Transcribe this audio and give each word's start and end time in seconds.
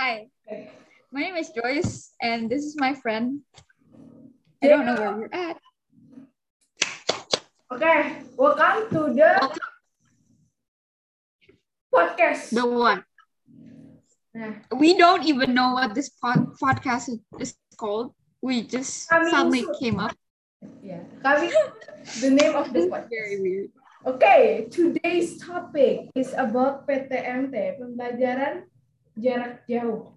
Hi, 0.00 0.32
my 1.12 1.20
name 1.20 1.36
is 1.36 1.52
Joyce, 1.52 2.16
and 2.24 2.48
this 2.48 2.64
is 2.64 2.72
my 2.80 2.94
friend. 2.96 3.44
I 4.64 4.68
don't 4.72 4.86
know 4.88 4.96
where 4.96 5.28
you're 5.28 5.34
at. 5.36 5.60
Okay, 7.68 8.24
welcome 8.32 8.88
to 8.96 9.12
the 9.12 9.28
podcast. 11.92 12.48
The 12.48 12.64
one. 12.64 13.04
Nah, 14.32 14.64
We 14.72 14.96
don't 14.96 15.20
even 15.28 15.52
know 15.52 15.76
what 15.76 15.92
this 15.92 16.08
pod- 16.08 16.56
podcast 16.56 17.12
is- 17.12 17.20
is 17.36 17.52
called. 17.76 18.16
We 18.40 18.64
just 18.64 19.04
I 19.12 19.20
mean, 19.20 19.28
suddenly 19.28 19.62
so- 19.68 19.76
came 19.76 20.00
up. 20.00 20.16
yeah, 20.80 21.04
kami, 21.20 21.52
the 22.24 22.30
name 22.32 22.56
of 22.56 22.72
the 22.72 22.88
podcast. 22.88 23.12
Very 23.12 23.36
weird. 23.36 23.68
Okay, 24.08 24.64
today's 24.72 25.36
topic 25.36 26.08
is 26.16 26.32
about 26.32 26.88
PTMT, 26.88 27.76
pembelajaran 27.76 28.64
jarak 29.20 29.62
jauh. 29.68 30.16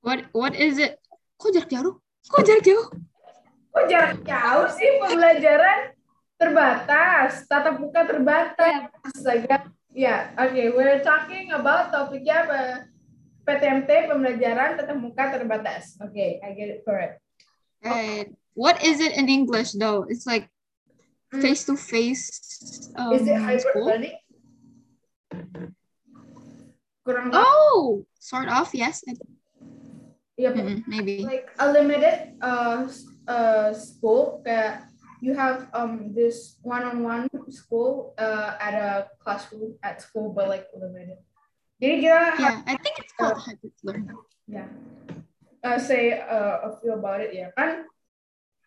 What 0.00 0.30
What 0.32 0.54
is 0.54 0.78
it? 0.78 0.96
Kok 1.36 1.50
jarak 1.52 1.70
jauh? 1.70 1.98
Kok 2.30 2.42
jarak 2.46 2.64
jauh? 2.64 2.86
Kok 3.74 3.84
jarak 3.90 4.16
jauh 4.22 4.66
sih 4.70 4.88
pembelajaran 5.02 5.92
terbatas, 6.38 7.42
tatap 7.50 7.82
muka 7.82 8.06
terbatas. 8.06 8.90
Astaga. 9.02 9.66
Ya, 9.94 10.34
oke, 10.34 10.74
we're 10.74 10.98
talking 11.06 11.54
about 11.54 11.90
topiknya 11.94 12.46
apa? 12.46 12.60
PTMT, 13.46 14.10
pembelajaran 14.10 14.74
tatap 14.78 14.98
muka 14.98 15.30
terbatas. 15.34 15.94
Oke, 16.02 16.38
I 16.42 16.48
get 16.54 16.70
it 16.70 16.80
correct. 16.86 17.22
Right. 17.84 18.32
What 18.54 18.80
is 18.82 18.98
it 19.02 19.14
in 19.18 19.26
English 19.28 19.74
though? 19.76 20.06
It's 20.06 20.24
like 20.26 20.48
Hmm. 21.34 21.42
face 21.42 21.66
to 21.66 21.74
face. 21.74 22.30
Um, 22.94 23.18
Is 23.18 23.26
it 23.26 23.34
hybrid 23.34 23.66
school? 23.66 23.86
learning? 23.90 24.14
Kurang. 27.04 27.28
Oh, 27.36 28.08
sort 28.16 28.48
of. 28.48 28.72
Yes. 28.72 29.04
Iya, 30.34 30.50
Mm-mm, 30.50 30.82
maybe. 30.90 31.22
like 31.22 31.46
a 31.62 31.70
limited 31.70 32.34
uh, 32.42 32.90
uh 33.30 33.70
school 33.70 34.42
kayak 34.42 34.90
you 35.22 35.30
have 35.30 35.70
um 35.70 36.10
this 36.10 36.58
one-on-one 36.66 37.30
school 37.54 38.18
uh 38.18 38.58
at 38.58 38.74
a 38.74 38.88
classroom 39.22 39.78
at 39.86 40.02
school 40.02 40.34
but 40.34 40.50
like 40.50 40.66
limited. 40.74 41.22
Jadi 41.78 41.94
kita 42.02 42.34
Yeah, 42.40 42.66
I 42.66 42.74
think 42.82 42.98
it's 42.98 43.14
called 43.14 43.38
hybrid 43.38 43.76
learning. 43.86 44.10
ya 44.44 44.68
uh, 45.64 45.78
say 45.80 46.18
uh, 46.20 46.68
a 46.68 46.70
few 46.82 46.92
about 46.92 47.22
it 47.24 47.32
ya 47.32 47.48
kan 47.56 47.88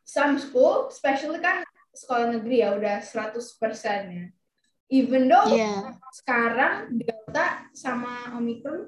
some 0.07 0.41
school 0.41 0.89
especially 0.89 1.37
kan 1.37 1.61
sekolah 1.93 2.33
negeri 2.33 2.65
ya 2.65 2.73
udah 2.73 2.97
100% 3.03 3.37
ya 4.09 4.25
even 4.89 5.27
though 5.29 5.51
Yeah. 5.51 5.93
sekarang 6.17 6.97
delta 7.27 7.67
sama 7.75 8.39
omikron 8.39 8.87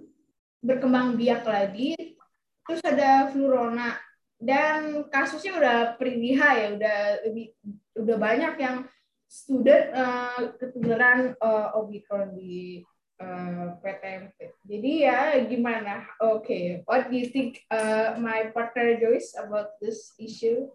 berkembang 0.63 1.19
biak 1.19 1.43
lagi 1.43 2.15
terus 2.63 2.79
ada 2.87 3.27
flu 3.35 3.51
rona. 3.51 3.99
Dan 4.39 5.03
kasusnya 5.11 5.59
udah 5.59 5.77
high 5.99 6.59
ya 6.63 6.67
udah 6.79 6.99
lebih 7.27 7.51
udah 7.99 8.15
banyak 8.15 8.55
yang 8.55 8.87
student 9.27 9.91
uh, 9.91 10.55
ketularan 10.55 11.35
uh, 11.43 11.75
omikron 11.75 12.31
di 12.39 12.79
uh, 13.19 13.75
PTMP 13.83 14.55
jadi 14.63 14.91
ya 15.11 15.19
gimana? 15.43 16.07
Oke 16.23 16.87
what 16.87 17.11
do 17.11 17.19
you 17.19 17.27
think 17.27 17.59
uh, 17.67 18.15
my 18.15 18.47
partner 18.55 18.95
Joyce 18.95 19.35
about 19.35 19.75
this 19.83 20.15
issue? 20.15 20.71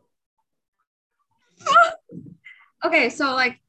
Okay, 2.84 3.08
so 3.08 3.32
like 3.32 3.63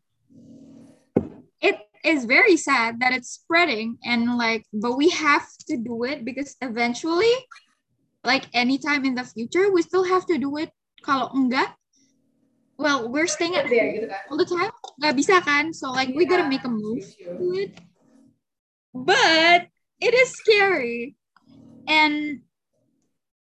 it 2.05 2.13
is 2.13 2.29
very 2.29 2.55
sad 2.55 3.01
that 3.01 3.13
it's 3.17 3.41
spreading 3.41 3.97
and 4.05 4.37
like 4.37 4.63
but 4.69 4.93
we 4.93 5.09
have 5.09 5.49
to 5.65 5.75
do 5.75 6.05
it 6.05 6.23
because 6.23 6.55
eventually 6.61 7.33
like 8.23 8.45
anytime 8.53 9.05
in 9.05 9.15
the 9.15 9.25
future 9.25 9.73
we 9.73 9.81
still 9.81 10.05
have 10.05 10.25
to 10.29 10.37
do 10.37 10.57
it. 10.57 10.69
Kalau 11.01 11.33
enggak 11.33 11.73
well 12.77 13.09
we're 13.09 13.29
staying 13.29 13.57
at 13.57 13.65
home 13.65 13.89
gitu 13.97 14.05
kan 14.05 14.21
all 14.29 14.37
the 14.37 14.45
time. 14.45 14.69
Nggak 15.01 15.15
bisa 15.17 15.35
kan? 15.41 15.73
So 15.73 15.89
like 15.89 16.13
we 16.13 16.29
gotta 16.29 16.45
make 16.45 16.65
a 16.65 16.69
move 16.69 17.01
to 17.01 17.45
it. 17.57 17.73
But 18.93 19.73
it 19.97 20.13
is 20.13 20.29
scary. 20.37 21.17
And 21.89 22.45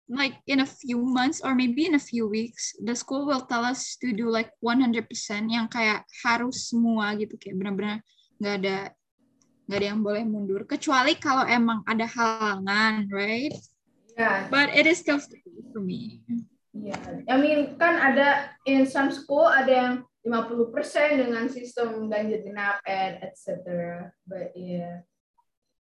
like 0.09 0.41
in 0.49 0.65
a 0.65 0.69
few 0.69 1.03
months 1.05 1.45
or 1.45 1.53
maybe 1.53 1.84
in 1.84 1.99
a 1.99 2.00
few 2.00 2.31
weeks 2.31 2.72
the 2.78 2.95
school 2.95 3.27
will 3.27 3.43
tell 3.45 3.66
us 3.66 3.99
to 3.99 4.15
do 4.15 4.31
like 4.31 4.55
100% 4.62 5.03
yang 5.50 5.66
kayak 5.66 6.06
harus 6.22 6.71
semua 6.71 7.19
gitu 7.19 7.34
kayak 7.34 7.59
benar-benar 7.59 7.99
nggak 8.41 8.55
ada 8.65 8.77
nggak 9.67 9.79
ada 9.83 9.87
yang 9.91 10.01
boleh 10.05 10.23
mundur 10.23 10.63
kecuali 10.69 11.19
kalau 11.19 11.43
emang 11.49 11.83
ada 11.89 12.07
halangan 12.07 13.09
right 13.11 13.55
ya 14.15 14.47
but 14.53 14.71
it 14.73 14.87
is 14.87 15.03
scary 15.03 15.65
for 15.73 15.83
me 15.83 16.23
Iya, 16.77 17.25
I 17.25 17.41
mean 17.41 17.81
kan 17.81 17.97
ada 17.97 18.53
in 18.69 18.85
some 18.85 19.09
school 19.09 19.49
ada 19.49 19.73
yang 19.73 19.93
50% 20.29 21.25
dengan 21.25 21.49
sistem 21.49 22.13
ganjil 22.13 22.45
genap 22.45 22.85
and 22.85 23.17
etc. 23.25 23.49
But 24.29 24.53
yeah. 24.53 25.01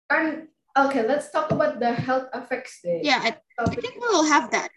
Kan 0.06 0.53
okay, 0.78 1.02
let's 1.02 1.34
talk 1.34 1.50
about 1.50 1.81
the 1.81 1.97
health 1.97 2.30
effects 2.38 2.78
deh. 2.86 3.02
yeah 3.02 3.25
I, 3.25 3.34
I 3.58 3.74
think 3.74 3.97
we 3.97 4.06
will 4.06 4.30
have 4.30 4.53
that 4.53 4.69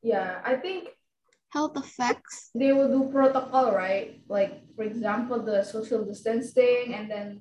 Yeah, 0.00 0.38
I 0.46 0.56
think 0.56 0.95
health 1.56 1.76
effects 1.80 2.52
they 2.52 2.72
will 2.72 2.92
do 2.92 3.08
protocol, 3.08 3.72
right? 3.72 4.20
Like 4.28 4.60
for 4.76 4.84
example, 4.84 5.40
the 5.40 5.64
social 5.64 6.04
distancing 6.04 6.92
and 6.92 7.08
then 7.08 7.40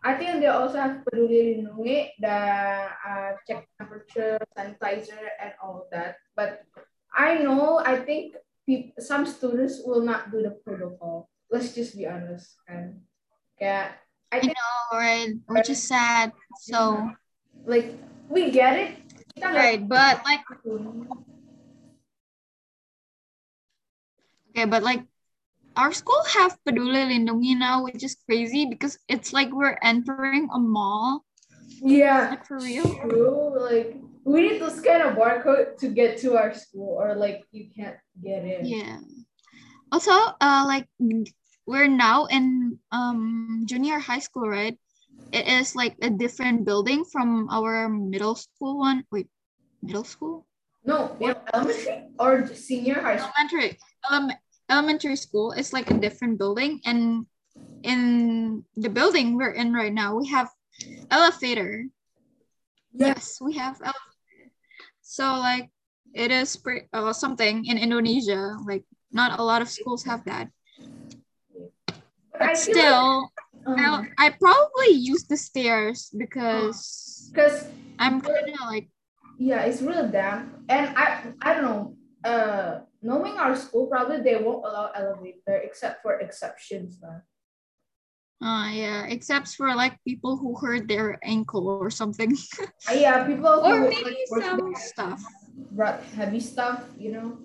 I 0.00 0.16
think 0.16 0.40
they 0.40 0.48
also 0.48 0.80
have 0.80 1.04
peduli 1.04 1.60
lindungi, 1.60 2.16
the 2.16 2.40
uh, 2.88 3.36
check 3.44 3.68
temperature, 3.76 4.40
sanitizer, 4.56 5.28
and 5.36 5.52
all 5.60 5.84
of 5.84 5.92
that. 5.92 6.16
But 6.32 6.64
I 7.12 7.36
know, 7.44 7.84
I 7.84 8.00
think 8.00 8.32
peop 8.64 8.96
some 8.96 9.28
students 9.28 9.84
will 9.84 10.00
not 10.00 10.32
do 10.32 10.40
the 10.40 10.56
protocol. 10.64 11.28
Let's 11.52 11.76
just 11.76 11.92
be 12.00 12.08
honest. 12.08 12.56
And 12.64 13.04
yeah, 13.60 13.92
I 14.32 14.36
I 14.36 14.40
think 14.40 14.56
know 14.56 14.96
right 14.96 15.36
which 15.52 15.68
is 15.68 15.84
sad 15.84 16.32
so 16.64 17.12
like 17.68 17.92
we 18.32 18.48
get 18.48 18.80
it. 18.80 18.92
Right 19.36 19.84
but 19.84 20.24
like 20.24 20.44
Okay, 24.50 24.64
but 24.66 24.82
like 24.82 25.04
our 25.76 25.92
school 25.92 26.20
have 26.34 26.58
Peduli 26.66 27.06
Lindungi 27.06 27.56
now, 27.56 27.84
which 27.84 28.02
is 28.02 28.16
crazy 28.26 28.66
because 28.66 28.98
it's 29.08 29.32
like 29.32 29.50
we're 29.52 29.78
entering 29.82 30.48
a 30.52 30.58
mall. 30.58 31.24
Yeah, 31.80 32.30
Like 32.30 32.46
for 32.46 32.58
real. 32.58 32.84
true. 32.84 33.54
Like 33.56 33.96
we 34.24 34.42
need 34.42 34.58
to 34.58 34.70
scan 34.70 35.00
a 35.00 35.14
barcode 35.16 35.78
to 35.78 35.88
get 35.88 36.18
to 36.26 36.36
our 36.36 36.52
school, 36.52 36.98
or 37.00 37.14
like 37.14 37.44
you 37.52 37.70
can't 37.74 37.96
get 38.20 38.44
in. 38.44 38.66
Yeah. 38.66 38.98
Also, 39.92 40.12
uh, 40.12 40.64
like 40.66 40.86
we're 41.66 41.88
now 41.88 42.26
in 42.26 42.78
um 42.92 43.64
junior 43.64 43.98
high 43.98 44.18
school, 44.20 44.48
right? 44.48 44.76
It 45.32 45.46
is 45.46 45.78
like 45.78 45.94
a 46.02 46.10
different 46.10 46.66
building 46.66 47.06
from 47.06 47.48
our 47.50 47.88
middle 47.88 48.34
school 48.34 48.78
one. 48.82 49.06
Wait, 49.14 49.30
middle 49.80 50.04
school? 50.04 50.44
No, 50.84 51.14
in 51.20 51.36
elementary 51.54 52.10
or 52.18 52.50
senior 52.50 52.98
high 53.00 53.16
school. 53.16 53.30
Elementary. 53.38 53.78
Ele- 54.10 54.39
elementary 54.70 55.16
school 55.16 55.52
is 55.52 55.72
like 55.72 55.90
a 55.90 55.98
different 55.98 56.38
building, 56.38 56.80
and 56.86 57.26
in 57.82 58.64
the 58.76 58.88
building 58.88 59.36
we're 59.36 59.52
in 59.52 59.74
right 59.74 59.92
now, 59.92 60.16
we 60.16 60.28
have 60.28 60.48
elevator. 61.10 61.84
Yeah. 62.92 63.14
Yes, 63.14 63.38
we 63.40 63.54
have 63.58 63.76
elevator. 63.82 64.54
So 65.02 65.24
like 65.24 65.70
it 66.14 66.30
is 66.30 66.56
pre- 66.56 66.88
uh, 66.92 67.12
something 67.12 67.66
in 67.66 67.78
Indonesia. 67.78 68.56
Like 68.66 68.84
not 69.12 69.38
a 69.38 69.42
lot 69.42 69.62
of 69.62 69.68
schools 69.68 70.04
have 70.04 70.24
that. 70.24 70.48
But 72.32 72.42
I 72.42 72.54
still, 72.54 73.28
like, 73.66 73.78
um, 73.78 74.08
I, 74.16 74.26
I 74.26 74.30
probably 74.40 74.96
use 74.96 75.24
the 75.24 75.36
stairs 75.36 76.08
because 76.16 77.28
because 77.34 77.68
I'm 77.98 78.20
kind 78.20 78.48
of 78.48 78.60
like 78.70 78.88
yeah, 79.38 79.62
it's 79.64 79.82
really 79.82 80.10
damp, 80.10 80.52
and 80.68 80.96
I 80.96 81.32
I 81.42 81.54
don't 81.54 81.64
know. 81.64 81.96
Uh, 82.24 82.80
knowing 83.02 83.38
our 83.38 83.56
school, 83.56 83.86
probably 83.86 84.20
they 84.20 84.36
won't 84.36 84.64
allow 84.64 84.90
elevator 84.94 85.56
except 85.56 86.02
for 86.02 86.20
exceptions. 86.20 86.98
Lah. 87.02 87.20
uh 88.40 88.68
yeah, 88.72 89.04
except 89.08 89.48
for 89.56 89.68
like 89.76 90.00
people 90.04 90.36
who 90.40 90.56
hurt 90.56 90.88
their 90.88 91.18
ankle 91.22 91.68
or 91.68 91.90
something, 91.92 92.32
Uh, 92.88 92.96
yeah, 92.96 93.24
people 93.28 93.52
or 93.60 93.84
who 93.84 93.88
maybe 93.92 94.24
like, 94.32 94.44
some 94.44 94.72
stuff. 94.76 95.20
brought 95.76 96.00
heavy 96.16 96.40
stuff, 96.40 96.84
you 96.96 97.12
know. 97.12 97.36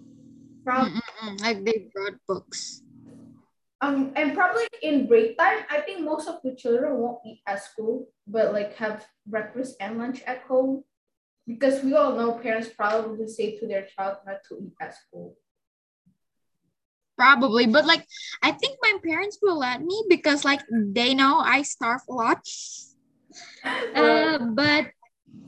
Prob- 0.64 0.88
Mm-mm-mm, 0.88 1.36
Like 1.44 1.64
they 1.68 1.92
brought 1.94 2.16
books. 2.28 2.82
Um, 3.84 4.16
and 4.16 4.34
probably 4.34 4.66
in 4.82 5.06
break 5.06 5.38
time, 5.38 5.68
I 5.70 5.82
think 5.84 6.02
most 6.02 6.32
of 6.32 6.40
the 6.42 6.56
children 6.56 6.96
won't 6.98 7.20
eat 7.28 7.44
at 7.46 7.62
school, 7.62 8.08
but 8.26 8.56
like 8.56 8.74
have 8.80 9.06
breakfast 9.28 9.76
and 9.84 10.00
lunch 10.00 10.24
at 10.26 10.42
home. 10.48 10.84
Because 11.46 11.84
we 11.84 11.94
all 11.94 12.16
know 12.18 12.40
parents 12.42 12.72
probably 12.74 13.28
say 13.28 13.60
to 13.60 13.68
their 13.68 13.86
child 13.86 14.18
not 14.26 14.42
to 14.50 14.58
eat 14.58 14.74
at 14.82 14.96
school. 14.98 15.36
Probably, 17.18 17.66
but 17.66 17.86
like 17.86 18.04
I 18.44 18.52
think 18.52 18.78
my 18.82 19.00
parents 19.04 19.40
will 19.42 19.58
let 19.58 19.82
me 19.82 20.04
because 20.10 20.44
like 20.44 20.62
they 20.70 21.14
know 21.16 21.40
I 21.40 21.64
starve 21.64 22.02
a 22.10 22.14
lot. 22.14 22.42
Uh, 23.96 24.38
but 24.54 24.92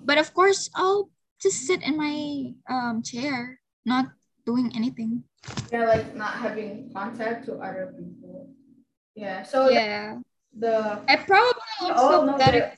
But 0.07 0.17
of 0.17 0.33
course, 0.33 0.69
I'll 0.75 1.11
just 1.43 1.67
sit 1.67 1.83
in 1.83 1.99
my 1.99 2.55
um, 2.71 3.03
chair, 3.03 3.59
not 3.85 4.07
doing 4.47 4.71
anything. 4.75 5.23
Yeah, 5.71 5.85
like 5.85 6.15
not 6.15 6.39
having 6.39 6.89
contact 6.95 7.45
to 7.51 7.59
other 7.59 7.91
people. 7.91 8.49
Yeah. 9.15 9.43
So 9.43 9.67
Yeah. 9.69 10.23
the 10.55 11.03
I 11.07 11.15
probably 11.19 11.91
know 11.91 11.91
also 11.91 12.37
that 12.39 12.55
that 12.55 12.77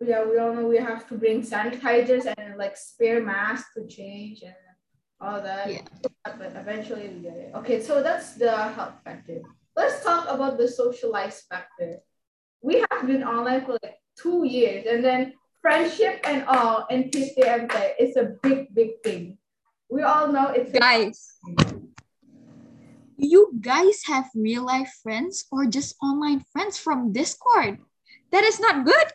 yeah, 0.00 0.24
we 0.24 0.38
all 0.38 0.52
know 0.54 0.68
we 0.68 0.76
have 0.78 1.08
to 1.08 1.16
bring 1.16 1.42
sanitizers 1.42 2.28
and 2.36 2.56
like 2.56 2.76
spare 2.76 3.20
masks 3.24 3.72
to 3.76 3.86
change 3.88 4.42
and 4.42 4.56
all 5.20 5.40
that. 5.42 5.70
Yeah. 5.70 5.82
But 6.24 6.52
eventually 6.56 7.08
we 7.08 7.20
get 7.20 7.36
it. 7.36 7.52
Okay, 7.56 7.82
so 7.82 8.02
that's 8.02 8.34
the 8.34 8.50
health 8.50 8.94
factor. 9.04 9.42
Let's 9.76 10.02
talk 10.02 10.26
about 10.28 10.58
the 10.58 10.68
socialized 10.68 11.44
factor. 11.48 12.00
We 12.62 12.84
have 12.90 13.06
been 13.06 13.24
online 13.24 13.64
for 13.64 13.78
like 13.82 14.00
two 14.16 14.44
years, 14.44 14.86
and 14.86 15.04
then 15.04 15.34
friendship 15.62 16.20
and 16.24 16.44
all 16.48 16.86
and 16.90 17.12
PTMT 17.12 17.92
is 17.98 18.16
a 18.16 18.36
big, 18.42 18.74
big 18.74 19.00
thing. 19.04 19.38
We 19.88 20.02
all 20.02 20.28
know 20.28 20.48
it's 20.48 20.72
guys. 20.72 21.36
You 23.16 23.52
guys 23.60 24.00
have 24.06 24.30
real 24.34 24.64
life 24.64 24.92
friends 25.02 25.44
or 25.52 25.66
just 25.66 25.96
online 26.02 26.40
friends 26.52 26.78
from 26.78 27.12
Discord? 27.12 27.78
That 28.32 28.44
is 28.44 28.60
not 28.60 28.86
good. 28.86 29.08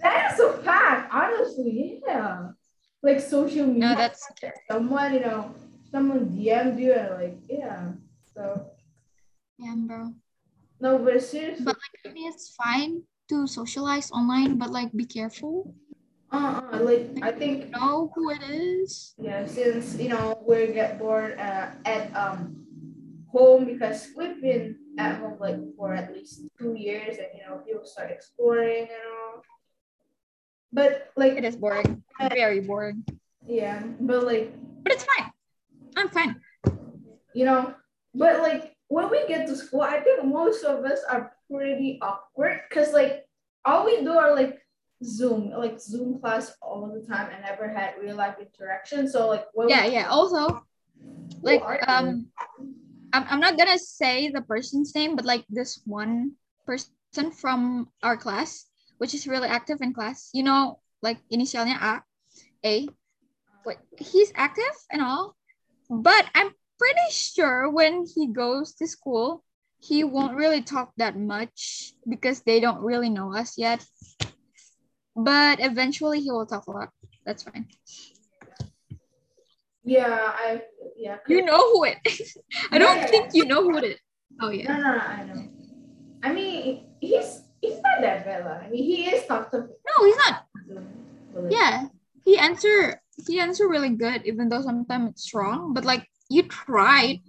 That 0.00 0.32
is 0.32 0.38
a 0.38 0.52
fact, 0.62 1.12
honestly. 1.12 2.00
Yeah. 2.06 2.54
Like 3.02 3.20
social 3.20 3.66
media. 3.66 3.90
No, 3.90 3.96
that's 3.96 4.22
someone, 4.70 5.12
you 5.14 5.20
know, 5.20 5.54
someone 5.90 6.30
DM'd 6.30 6.78
you 6.78 6.92
and 6.94 7.10
like, 7.18 7.38
yeah. 7.48 7.92
So 8.34 8.70
yeah, 9.58 9.74
bro. 9.76 10.14
no, 10.80 10.98
but 10.98 11.22
seriously, 11.22 11.64
But 11.64 11.76
like, 11.76 11.96
I 12.06 12.14
mean, 12.14 12.30
it's 12.32 12.54
fine 12.54 13.02
to 13.28 13.46
socialize 13.46 14.10
online, 14.10 14.56
but 14.58 14.70
like, 14.70 14.92
be 14.94 15.04
careful. 15.04 15.74
uh, 16.32 16.60
uh 16.72 16.78
like 16.80 17.10
I 17.22 17.30
think 17.32 17.70
Know 17.74 18.10
who 18.14 18.30
it 18.30 18.42
is. 18.48 19.14
yeah, 19.18 19.46
since 19.46 19.98
you 19.98 20.08
know 20.08 20.38
we 20.46 20.72
get 20.72 20.98
bored 20.98 21.38
uh, 21.38 21.74
at 21.84 22.08
um 22.16 22.56
home 23.28 23.64
because 23.64 24.08
we've 24.16 24.40
been 24.40 24.76
at 24.98 25.18
home 25.20 25.36
like 25.40 25.58
for 25.76 25.92
at 25.94 26.12
least 26.14 26.42
two 26.58 26.74
years 26.76 27.16
and 27.18 27.28
you 27.34 27.42
know 27.46 27.60
people 27.66 27.84
start 27.84 28.10
exploring 28.10 28.86
and 28.88 29.04
all. 29.10 29.21
But 30.72 31.12
like 31.16 31.32
It 31.36 31.44
is 31.44 31.56
boring. 31.56 32.02
Very 32.18 32.60
boring. 32.60 33.04
yeah, 33.46 33.82
but 34.00 34.24
like 34.24 34.54
But 34.82 34.92
it's 34.94 35.04
fine. 35.04 35.30
I'm 35.96 36.08
fine. 36.08 36.40
you 37.34 37.44
know, 37.44 37.74
but 38.14 38.40
like 38.40 38.76
when 38.88 39.10
we 39.10 39.26
get 39.26 39.46
to 39.48 39.56
school, 39.56 39.80
I 39.82 40.00
think 40.00 40.24
most 40.24 40.64
of 40.64 40.84
us 40.84 41.00
are 41.08 41.32
pretty 41.50 41.98
awkward 42.00 42.60
because 42.68 42.92
like 42.92 43.24
all 43.64 43.84
we 43.84 44.00
do 44.04 44.12
are 44.12 44.34
like 44.34 44.60
Zoom, 45.04 45.50
like 45.50 45.80
Zoom 45.80 46.20
class 46.20 46.52
all 46.62 46.86
the 46.88 47.04
time 47.06 47.28
and 47.32 47.42
never 47.42 47.68
had 47.68 47.94
real 48.00 48.16
life 48.16 48.36
interaction. 48.40 49.08
So 49.08 49.28
like 49.28 49.46
when 49.52 49.68
Yeah, 49.68 49.86
we, 49.86 49.92
yeah. 49.92 50.08
Also, 50.08 50.62
like, 51.42 51.62
um, 51.88 52.28
I'm, 53.12 53.24
I'm 53.28 53.40
not 53.40 53.58
gonna 53.58 53.78
say 53.78 54.30
the 54.30 54.42
person's 54.42 54.94
name, 54.94 55.16
but 55.16 55.24
like 55.24 55.44
this 55.50 55.80
one 55.84 56.32
person 56.64 57.32
from 57.32 57.88
our 58.02 58.16
class, 58.16 58.66
which 59.02 59.18
is 59.18 59.26
really 59.26 59.50
active 59.50 59.82
in 59.82 59.90
class. 59.90 60.30
You 60.30 60.46
know, 60.46 60.78
like 61.02 61.18
initialnya 61.26 61.74
A, 61.82 62.06
A. 62.62 62.86
Like 63.66 63.82
he's 63.98 64.30
active 64.38 64.70
and 64.94 65.02
all, 65.02 65.34
but 65.90 66.22
I'm 66.38 66.54
pretty 66.78 67.10
sure 67.10 67.66
when 67.66 68.06
he 68.06 68.30
goes 68.30 68.74
to 68.78 68.86
school, 68.86 69.42
he 69.82 70.06
won't 70.06 70.38
really 70.38 70.62
talk 70.62 70.94
that 71.02 71.18
much 71.18 71.94
because 72.06 72.42
they 72.46 72.62
don't 72.62 72.78
really 72.78 73.10
know 73.10 73.34
us 73.34 73.58
yet. 73.58 73.82
But 75.18 75.58
eventually, 75.58 76.22
he 76.22 76.30
will 76.30 76.46
talk 76.46 76.66
a 76.66 76.70
lot. 76.70 76.90
That's 77.26 77.42
fine. 77.42 77.66
yeah, 79.82 80.30
I 80.30 80.62
yeah. 80.96 81.18
You 81.26 81.42
know 81.42 81.58
who 81.58 81.84
it 81.90 81.98
is. 82.06 82.38
I 82.70 82.78
don't 82.78 83.02
Yeah. 83.02 83.06
think 83.10 83.34
you 83.34 83.46
know 83.50 83.62
who 83.66 83.78
it 83.82 83.98
is. 83.98 84.00
Oh 84.40 84.46
No, 84.46 84.54
yeah. 84.54 84.76
no, 84.78 84.78
no, 84.78 85.02
I 85.02 85.22
know. 85.26 85.42
I 86.22 86.32
mean, 86.32 86.86
he's 87.02 87.42
he's 87.62 87.78
not 87.80 88.02
that 88.02 88.26
bad. 88.26 88.42
I 88.44 88.68
mean, 88.68 88.82
he 88.84 89.06
is 89.08 89.24
talkative. 89.24 89.70
No, 89.70 90.04
he's 90.04 90.16
not. 90.18 90.44
Yeah. 91.48 91.86
He 92.24 92.36
answer 92.38 93.00
he 93.26 93.38
answer 93.40 93.68
really 93.68 93.94
good, 93.96 94.26
even 94.26 94.48
though 94.50 94.62
sometimes 94.62 95.10
it's 95.16 95.32
wrong. 95.32 95.72
But 95.72 95.84
like 95.86 96.04
you 96.28 96.42
tried. 96.44 97.22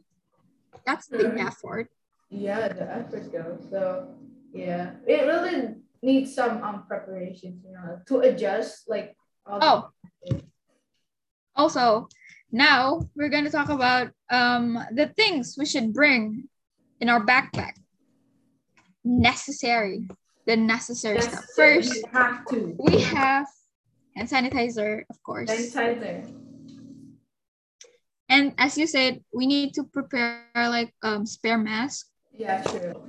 That's 0.86 1.08
the 1.08 1.24
Mhm. 1.24 1.40
effort. 1.48 1.88
Yeah, 2.30 2.68
the 2.68 2.84
effort 2.90 3.32
goes. 3.32 3.62
So 3.70 4.10
yeah, 4.54 5.00
it 5.08 5.24
really 5.30 5.76
needs 6.02 6.34
some 6.36 6.62
um 6.64 6.84
preparations, 6.90 7.64
you 7.64 7.72
know, 7.72 8.02
to 8.10 8.20
adjust 8.28 8.90
like. 8.90 9.16
All 9.46 9.60
the- 9.60 9.66
Oh. 9.66 10.42
Also, 11.56 12.08
now 12.52 13.02
we're 13.16 13.30
gonna 13.30 13.52
talk 13.52 13.70
about 13.70 14.10
um 14.30 14.80
the 14.92 15.08
things 15.20 15.56
we 15.58 15.66
should 15.66 15.94
bring 15.94 16.50
in 17.00 17.10
our 17.10 17.22
backpack. 17.24 17.76
Necessary. 19.04 20.08
The 20.46 20.58
necessary 20.58 21.16
Yes, 21.16 21.32
stuff. 21.32 21.46
First, 21.56 21.96
you 21.96 22.04
have 22.12 22.46
to. 22.48 22.76
we 22.78 23.00
have 23.02 23.48
hand 24.16 24.28
sanitizer, 24.30 25.04
of 25.10 25.22
course. 25.24 25.50
sanitizer. 25.50 26.28
And 28.30 28.54
as 28.58 28.78
you 28.78 28.88
said, 28.88 29.24
we 29.34 29.48
need 29.48 29.74
to 29.76 29.84
prepare 29.84 30.44
like 30.56 30.92
um 31.04 31.26
spare 31.26 31.58
mask. 31.58 32.08
Yeah, 32.36 32.62
true. 32.64 33.04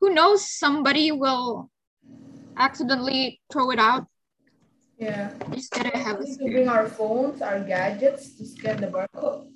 Who 0.00 0.10
knows? 0.10 0.42
Somebody 0.48 1.12
will 1.12 1.70
accidentally 2.56 3.40
throw 3.52 3.70
it 3.70 3.78
out. 3.78 4.06
Yeah. 4.98 5.34
Just 5.52 5.70
gotta 5.70 5.96
have 5.96 6.18
We 6.18 6.26
need 6.26 6.38
to 6.38 6.50
bring 6.50 6.68
our 6.68 6.88
phones, 6.88 7.42
our 7.42 7.60
gadgets 7.60 8.34
to 8.38 8.46
scan 8.46 8.80
the 8.80 8.88
barcode. 8.88 9.50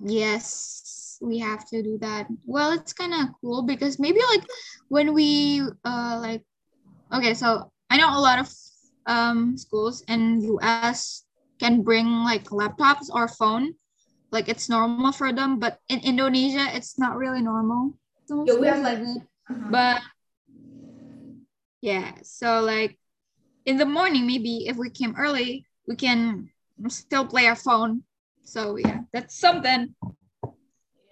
Yes, 0.00 0.82
we 1.20 1.38
have 1.38 1.66
to 1.70 1.82
do 1.82 1.98
that. 1.98 2.26
Well, 2.44 2.72
it's 2.72 2.92
kind 2.92 3.14
of 3.14 3.34
cool 3.40 3.62
because 3.62 3.98
maybe 3.98 4.20
like 4.32 4.44
when 4.88 5.14
we 5.14 5.60
uh 5.84 6.18
like 6.20 6.42
okay, 7.12 7.34
so 7.34 7.70
I 7.90 7.96
know 7.96 8.10
a 8.10 8.20
lot 8.20 8.38
of 8.38 8.48
um 9.06 9.56
schools 9.58 10.02
in 10.08 10.40
US 10.42 11.24
can 11.60 11.82
bring 11.82 12.06
like 12.24 12.44
laptops 12.50 13.08
or 13.12 13.28
phone. 13.28 13.74
Like 14.30 14.48
it's 14.48 14.68
normal 14.68 15.12
for 15.12 15.32
them, 15.32 15.58
but 15.58 15.78
in 15.88 16.00
Indonesia 16.00 16.66
it's 16.74 16.98
not 16.98 17.16
really 17.16 17.42
normal. 17.42 17.94
Yeah, 18.28 18.58
we 18.58 18.66
have, 18.66 18.82
like- 18.82 18.98
Uh-huh. 19.50 19.68
But 19.70 20.00
yeah, 21.80 22.12
so 22.22 22.60
like 22.60 22.98
in 23.66 23.76
the 23.76 23.86
morning, 23.86 24.26
maybe 24.26 24.66
if 24.68 24.76
we 24.76 24.90
came 24.90 25.14
early, 25.16 25.66
we 25.86 25.96
can 25.96 26.50
still 26.88 27.26
play 27.26 27.46
our 27.46 27.56
phone. 27.56 28.02
So 28.44 28.76
yeah, 28.76 29.00
that's 29.12 29.38
something. 29.38 29.94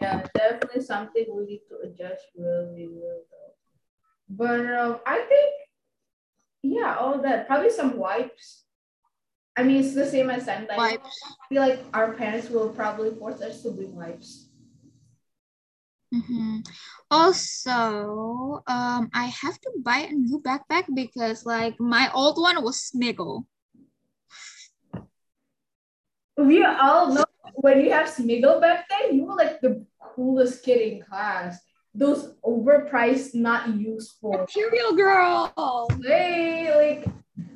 Yeah, 0.03 0.27
definitely 0.35 0.83
something 0.83 1.25
we 1.31 1.45
need 1.47 1.63
to 1.71 1.79
adjust 1.87 2.27
really, 2.37 2.87
really 2.87 3.23
well. 3.31 3.55
But 4.29 4.67
um, 4.75 5.01
I 5.07 5.23
think, 5.29 5.53
yeah, 6.63 6.97
all 6.99 7.23
that. 7.23 7.47
Probably 7.47 7.71
some 7.71 7.97
wipes. 7.97 8.65
I 9.57 9.63
mean, 9.63 9.85
it's 9.85 9.95
the 9.95 10.07
same 10.07 10.31
as 10.31 10.47
sanitizer. 10.47 10.77
Wipes. 10.79 11.21
I 11.25 11.47
feel 11.49 11.63
like 11.63 11.81
our 11.93 12.13
parents 12.15 12.49
will 12.51 12.71
probably 12.71 13.15
force 13.15 13.41
us 13.43 13.63
to 13.63 13.71
bring 13.71 13.95
wipes. 13.95 14.49
Mhm. 16.13 16.67
Also, 17.11 18.61
um, 18.67 19.09
I 19.15 19.33
have 19.33 19.61
to 19.61 19.71
buy 19.81 20.09
a 20.09 20.13
new 20.13 20.41
backpack 20.41 20.85
because 20.95 21.47
like 21.47 21.79
my 21.81 22.11
old 22.13 22.37
one 22.37 22.63
was 22.65 22.91
Smiggle. 22.91 23.45
We 26.37 26.65
all 26.65 27.13
know 27.13 27.25
when 27.55 27.81
you 27.81 27.93
have 27.93 28.09
Smiggle 28.09 28.61
back 28.61 28.89
then, 28.89 29.17
you 29.17 29.25
were 29.25 29.37
like 29.37 29.61
the 29.61 29.85
coolest 30.15 30.65
kid 30.65 30.81
in 30.81 31.03
class. 31.03 31.59
Those 31.95 32.35
overpriced, 32.45 33.35
not 33.35 33.69
useful. 33.77 34.33
Material 34.33 34.95
girl. 34.97 35.53
Hey, 36.03 36.73
like 36.75 37.05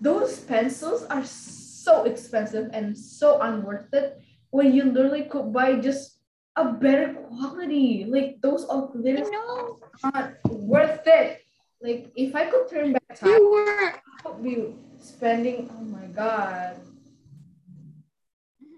those 0.01 0.41
pencils 0.41 1.05
are 1.05 1.25
so 1.25 2.05
expensive 2.05 2.69
and 2.73 2.97
so 2.97 3.41
unworth 3.41 3.93
it 3.95 4.21
when 4.51 4.73
you 4.75 4.85
literally 4.85 5.25
could 5.25 5.53
buy 5.53 5.77
just 5.81 6.21
a 6.57 6.73
better 6.73 7.15
quality. 7.15 8.05
Like 8.09 8.41
those 8.43 8.65
all 8.65 8.93
I 8.93 8.97
glitters 8.99 9.29
know. 9.31 9.79
are 10.05 10.13
not 10.13 10.27
worth 10.51 11.01
it. 11.07 11.41
Like 11.81 12.13
if 12.17 12.35
I 12.35 12.47
could 12.51 12.69
turn 12.69 12.93
back 12.93 13.17
time, 13.17 13.31
You 13.31 13.51
were. 13.51 13.93
I 14.25 14.29
would 14.29 14.43
be 14.45 14.75
spending. 15.01 15.71
Oh 15.73 15.85
my 15.85 16.07
god. 16.13 16.77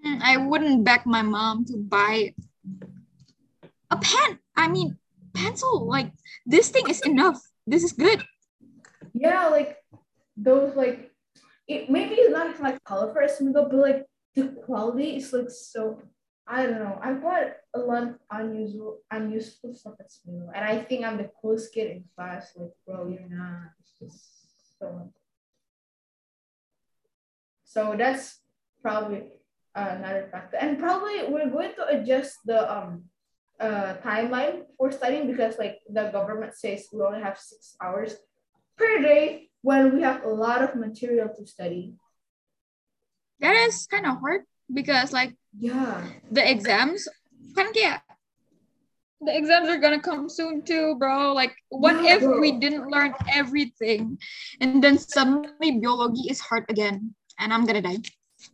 Mhm, 0.04 0.20
I 0.22 0.36
wouldn't 0.36 0.84
beg 0.84 1.06
my 1.06 1.22
mom 1.22 1.64
to 1.66 1.76
buy 1.78 2.34
a 3.90 3.96
pen. 3.96 4.38
I 4.56 4.68
mean, 4.68 4.98
pencil. 5.34 5.86
Like 5.86 6.12
this 6.46 6.68
thing 6.68 6.88
is 6.88 7.00
enough. 7.02 7.40
This 7.66 7.84
is 7.84 7.92
good. 7.92 8.24
Yeah, 9.12 9.48
like 9.48 9.76
those 10.36 10.74
like 10.76 11.10
it 11.66 11.90
maybe 11.90 12.14
it's 12.14 12.32
not 12.32 12.60
like 12.60 12.82
color 12.84 13.12
for 13.12 13.22
a 13.22 13.28
Smiggle, 13.28 13.70
but 13.70 13.74
like 13.74 14.06
the 14.34 14.48
quality 14.64 15.16
is 15.16 15.32
like 15.32 15.50
so 15.50 16.00
I 16.46 16.64
don't 16.64 16.78
know. 16.78 16.98
I 17.02 17.12
bought 17.12 17.52
a 17.74 17.78
lot 17.78 18.02
of 18.04 18.14
unusual 18.30 19.00
unuseful 19.10 19.74
stuff 19.74 19.94
at 20.00 20.10
Smiggle, 20.10 20.50
and 20.54 20.64
I 20.64 20.78
think 20.78 21.04
I'm 21.04 21.18
the 21.18 21.30
coolest 21.40 21.72
kid 21.74 21.90
in 21.90 22.04
class. 22.16 22.52
Like, 22.56 22.72
bro, 22.86 23.08
you're 23.08 23.28
not. 23.28 23.72
It's 23.80 23.98
just 23.98 24.78
so 24.78 25.12
So 27.64 27.94
that's 27.98 28.40
probably 28.80 29.24
another 29.74 30.28
factor. 30.32 30.56
And 30.56 30.78
probably 30.78 31.28
we're 31.28 31.50
going 31.50 31.74
to 31.76 31.86
adjust 31.86 32.38
the 32.44 32.64
um 32.64 33.04
uh 33.60 33.94
timeline 34.06 34.62
for 34.76 34.90
studying 34.92 35.26
because 35.26 35.58
like 35.58 35.82
the 35.90 36.10
government 36.14 36.54
says 36.54 36.86
we 36.92 37.02
only 37.02 37.20
have 37.20 37.38
six 37.38 37.74
hours 37.82 38.14
per 38.78 39.02
day 39.02 39.50
when 39.62 39.94
we 39.94 40.02
have 40.02 40.22
a 40.22 40.28
lot 40.28 40.62
of 40.62 40.76
material 40.76 41.28
to 41.34 41.46
study. 41.46 41.94
That 43.40 43.54
is 43.66 43.86
kind 43.90 44.06
of 44.06 44.18
hard 44.22 44.46
because 44.72 45.12
like 45.12 45.34
Yeah. 45.58 46.06
the 46.30 46.42
exams 46.46 47.08
kan 47.58 47.74
kayak 47.74 48.06
the 49.18 49.34
exams 49.34 49.66
are 49.66 49.82
gonna 49.82 49.98
come 49.98 50.30
soon 50.30 50.62
too, 50.62 50.94
bro. 50.94 51.34
Like, 51.34 51.50
what 51.74 51.98
Yeah, 51.98 52.14
if 52.18 52.22
bro. 52.22 52.38
we 52.38 52.54
didn't 52.62 52.86
learn 52.86 53.14
everything 53.34 54.18
and 54.62 54.78
then 54.78 54.98
suddenly 54.98 55.82
biology 55.82 56.30
is 56.30 56.38
hard 56.38 56.70
again 56.70 57.14
and 57.42 57.50
I'm 57.50 57.66
gonna 57.66 57.82
die? 57.82 57.98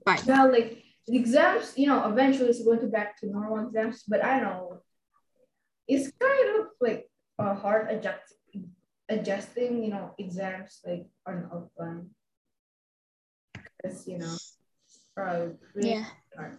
Bye. 0.09 0.25
Yeah, 0.25 0.49
like 0.49 0.81
the 1.05 1.21
exams, 1.21 1.77
you 1.77 1.85
know, 1.87 2.09
eventually 2.09 2.49
it's 2.49 2.65
going 2.65 2.81
to 2.81 2.89
back 2.89 3.21
to 3.21 3.29
normal 3.29 3.69
exams, 3.69 4.09
but 4.09 4.25
I 4.25 4.41
don't 4.41 4.57
know 4.57 4.81
it's 5.89 6.11
kind 6.21 6.49
of 6.61 6.67
like 6.81 7.09
a 7.39 7.55
hard 7.55 7.91
adjust 7.91 8.35
adjusting, 9.09 9.85
you 9.85 9.91
know, 9.91 10.15
exams 10.19 10.81
like 10.87 11.07
on 11.27 11.45
offline. 11.53 12.09
Because 13.77 14.07
you 14.09 14.19
know, 14.19 14.35
probably 15.15 15.57
really 15.75 15.91
Yeah. 16.01 16.05
hard. 16.37 16.57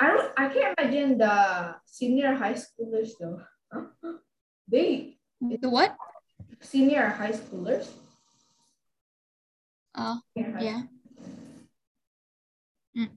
I 0.00 0.06
don't 0.08 0.32
I 0.36 0.48
can't 0.52 0.74
imagine 0.78 1.18
the 1.18 1.76
senior 1.86 2.34
high 2.34 2.54
schoolers 2.58 3.10
though. 3.20 3.40
they 4.68 5.16
The 5.40 5.70
what? 5.70 5.96
senior 6.60 7.08
high 7.08 7.32
schoolers. 7.32 7.88
Oh, 9.94 10.20
high- 10.36 10.60
yeah. 10.60 10.82
Mm. 12.96 13.10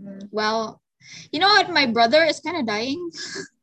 Mm. 0.00 0.28
Well, 0.30 0.80
you 1.32 1.40
know 1.40 1.48
what? 1.48 1.70
My 1.70 1.86
brother 1.86 2.22
is 2.24 2.38
kind 2.40 2.56
of 2.58 2.66
dying. 2.66 3.10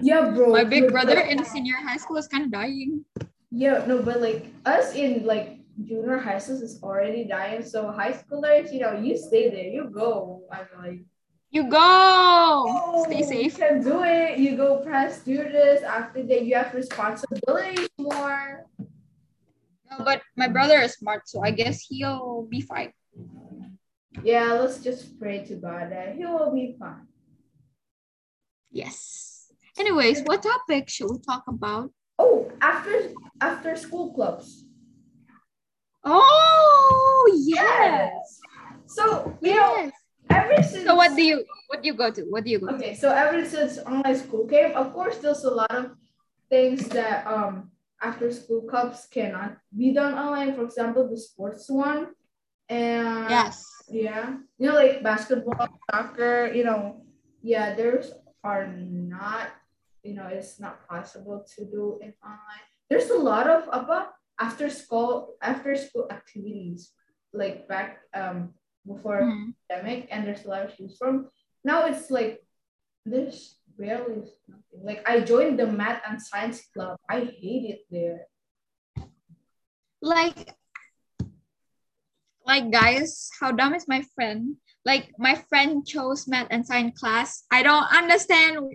Yeah, 0.00 0.30
bro. 0.30 0.52
My 0.52 0.64
big 0.64 0.90
brother 0.90 1.16
right. 1.16 1.30
in 1.30 1.44
senior 1.44 1.76
high 1.76 1.96
school 1.96 2.16
is 2.16 2.28
kind 2.28 2.44
of 2.44 2.52
dying. 2.52 3.04
Yeah, 3.50 3.84
no, 3.86 4.02
but 4.02 4.20
like 4.20 4.46
us 4.66 4.94
in 4.94 5.24
like 5.24 5.58
junior 5.84 6.18
high 6.18 6.38
school 6.38 6.62
is 6.62 6.80
already 6.82 7.24
dying. 7.24 7.64
So 7.64 7.90
high 7.90 8.12
schoolers, 8.12 8.72
you 8.72 8.80
know, 8.80 8.98
you 8.98 9.16
stay 9.16 9.50
there, 9.50 9.70
you 9.70 9.90
go. 9.90 10.42
I'm 10.52 10.66
like, 10.82 11.00
You 11.50 11.68
go. 11.70 11.78
oh, 11.80 13.04
Stay 13.08 13.22
safe. 13.22 13.58
You 13.58 13.58
can 13.58 13.82
do 13.82 14.02
it. 14.04 14.38
You 14.38 14.56
go 14.56 14.78
press 14.80 15.20
do 15.24 15.36
this. 15.36 15.82
After 15.82 16.22
that, 16.22 16.44
you 16.44 16.54
have 16.54 16.74
responsibilities 16.74 17.88
more. 17.98 18.66
No, 19.90 20.04
but 20.04 20.20
my 20.36 20.48
brother 20.48 20.78
is 20.80 20.92
smart, 20.94 21.28
so 21.28 21.40
I 21.42 21.50
guess 21.50 21.80
he'll 21.80 22.46
be 22.50 22.60
fine. 22.60 22.92
Yeah, 24.22 24.52
let's 24.52 24.82
just 24.82 25.18
pray 25.18 25.44
to 25.46 25.54
God 25.54 25.90
that 25.92 26.16
he 26.16 26.26
will 26.26 26.52
be 26.52 26.76
fine. 26.78 27.06
Yes. 28.70 29.37
Anyways, 29.78 30.22
what 30.22 30.42
topic 30.42 30.88
should 30.88 31.10
we 31.10 31.18
talk 31.18 31.44
about? 31.46 31.90
Oh, 32.18 32.50
after 32.60 33.14
after 33.40 33.76
school 33.76 34.12
clubs. 34.12 34.64
Oh, 36.04 37.42
yes. 37.46 38.40
So 38.86 39.36
you 39.40 39.54
know, 39.54 39.74
Yes. 39.76 39.92
ever 40.30 40.62
since 40.62 40.84
So 40.84 40.94
what 40.94 41.14
do 41.14 41.22
you 41.22 41.44
what 41.68 41.82
do 41.82 41.86
you 41.86 41.94
go 41.94 42.10
to? 42.10 42.22
What 42.26 42.44
do 42.44 42.50
you 42.50 42.58
go 42.58 42.68
to? 42.68 42.74
Okay, 42.74 42.94
so 42.94 43.10
ever 43.14 43.44
since 43.46 43.78
online 43.78 44.16
school 44.16 44.46
came, 44.46 44.74
of 44.74 44.92
course, 44.92 45.18
there's 45.18 45.44
a 45.44 45.50
lot 45.50 45.70
of 45.70 45.94
things 46.50 46.88
that 46.90 47.26
um 47.26 47.70
after 48.02 48.30
school 48.32 48.62
clubs 48.62 49.06
cannot 49.10 49.58
be 49.76 49.92
done 49.92 50.14
online. 50.14 50.54
For 50.54 50.64
example, 50.64 51.06
the 51.06 51.18
sports 51.18 51.70
one, 51.70 52.14
and 52.68 53.30
Yes. 53.30 53.62
yeah, 53.90 54.42
you 54.58 54.66
know, 54.66 54.74
like 54.74 55.02
basketball, 55.02 55.68
soccer. 55.90 56.50
You 56.50 56.64
know, 56.64 57.06
yeah, 57.42 57.74
there's 57.74 58.10
are 58.44 58.66
not, 58.70 59.50
you 60.08 60.14
know, 60.16 60.28
it's 60.32 60.56
not 60.58 60.88
possible 60.88 61.44
to 61.54 61.60
do 61.68 62.00
it 62.00 62.16
online. 62.24 62.64
There's 62.88 63.12
a 63.12 63.20
lot 63.20 63.44
of 63.44 63.68
apa 63.68 64.08
after 64.40 64.72
school 64.72 65.36
after 65.44 65.76
school 65.76 66.08
activities 66.08 66.96
like 67.36 67.68
back 67.68 68.00
um 68.16 68.56
before 68.88 69.20
Mhm. 69.28 69.52
pandemic 69.68 70.08
and 70.08 70.24
there's 70.24 70.48
a 70.48 70.48
lot 70.48 70.64
of 70.64 70.72
choose 70.72 70.96
from. 70.96 71.28
Now 71.60 71.84
it's 71.84 72.08
like 72.08 72.40
there's 73.04 73.60
barely 73.76 74.24
nothing. 74.48 74.80
Like 74.80 75.04
I 75.04 75.20
joined 75.20 75.60
the 75.60 75.68
math 75.68 76.00
and 76.08 76.16
science 76.16 76.64
club. 76.72 76.96
I 77.04 77.28
hate 77.28 77.68
it 77.68 77.80
there. 77.92 78.24
Like 80.00 80.56
like 82.48 82.72
guys, 82.72 83.28
how 83.36 83.52
dumb 83.52 83.76
is 83.76 83.84
my 83.84 84.00
friend? 84.16 84.56
Like 84.88 85.12
my 85.20 85.36
friend 85.52 85.84
chose 85.84 86.24
math 86.24 86.48
and 86.48 86.64
science 86.64 86.96
class. 86.96 87.44
I 87.52 87.60
don't 87.60 87.84
understand, 87.92 88.72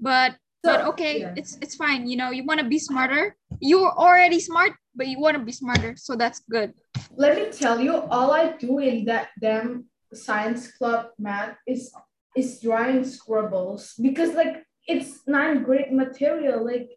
but 0.00 0.40
but 0.64 0.80
okay, 0.96 1.20
yeah. 1.20 1.34
it's 1.36 1.60
it's 1.60 1.76
fine. 1.76 2.08
You 2.08 2.16
know, 2.16 2.32
you 2.32 2.42
want 2.42 2.58
to 2.58 2.66
be 2.66 2.80
smarter. 2.80 3.36
You're 3.60 3.92
already 3.92 4.40
smart, 4.40 4.72
but 4.96 5.06
you 5.06 5.20
want 5.20 5.36
to 5.36 5.44
be 5.44 5.52
smarter, 5.52 5.94
so 6.00 6.16
that's 6.16 6.40
good. 6.48 6.72
Let 7.14 7.36
me 7.36 7.52
tell 7.52 7.78
you, 7.78 8.08
all 8.08 8.32
I 8.32 8.56
do 8.56 8.80
in 8.80 9.04
that 9.04 9.28
damn 9.38 9.84
science 10.16 10.72
club 10.72 11.12
math 11.20 11.60
is 11.68 11.92
is 12.34 12.58
drawing 12.64 13.04
scribbles 13.04 13.94
because 14.00 14.32
like 14.32 14.64
it's 14.88 15.20
not 15.28 15.62
great 15.64 15.92
material. 15.92 16.64
Like 16.64 16.88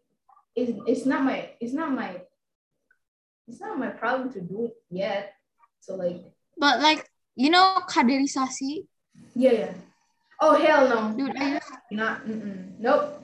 it, 0.56 0.74
it's 0.88 1.04
not 1.04 1.22
my 1.22 1.52
it's 1.60 1.76
not 1.76 1.92
my 1.92 2.24
it's 3.46 3.60
not 3.60 3.78
my 3.78 3.92
problem 3.92 4.32
to 4.32 4.40
do 4.40 4.72
it 4.72 4.76
yet. 4.88 5.36
So 5.84 5.94
like 5.94 6.24
But 6.56 6.80
like 6.80 7.04
you 7.36 7.50
know, 7.50 7.84
kaderisasi, 7.84 8.88
yeah 9.36 9.52
yeah. 9.52 9.74
Oh 10.40 10.54
hell 10.54 10.88
no. 10.88 11.16
dude. 11.16 11.36
I, 11.36 11.60
Not 11.90 12.24
mm-mm. 12.26 12.78
nope. 12.78 13.17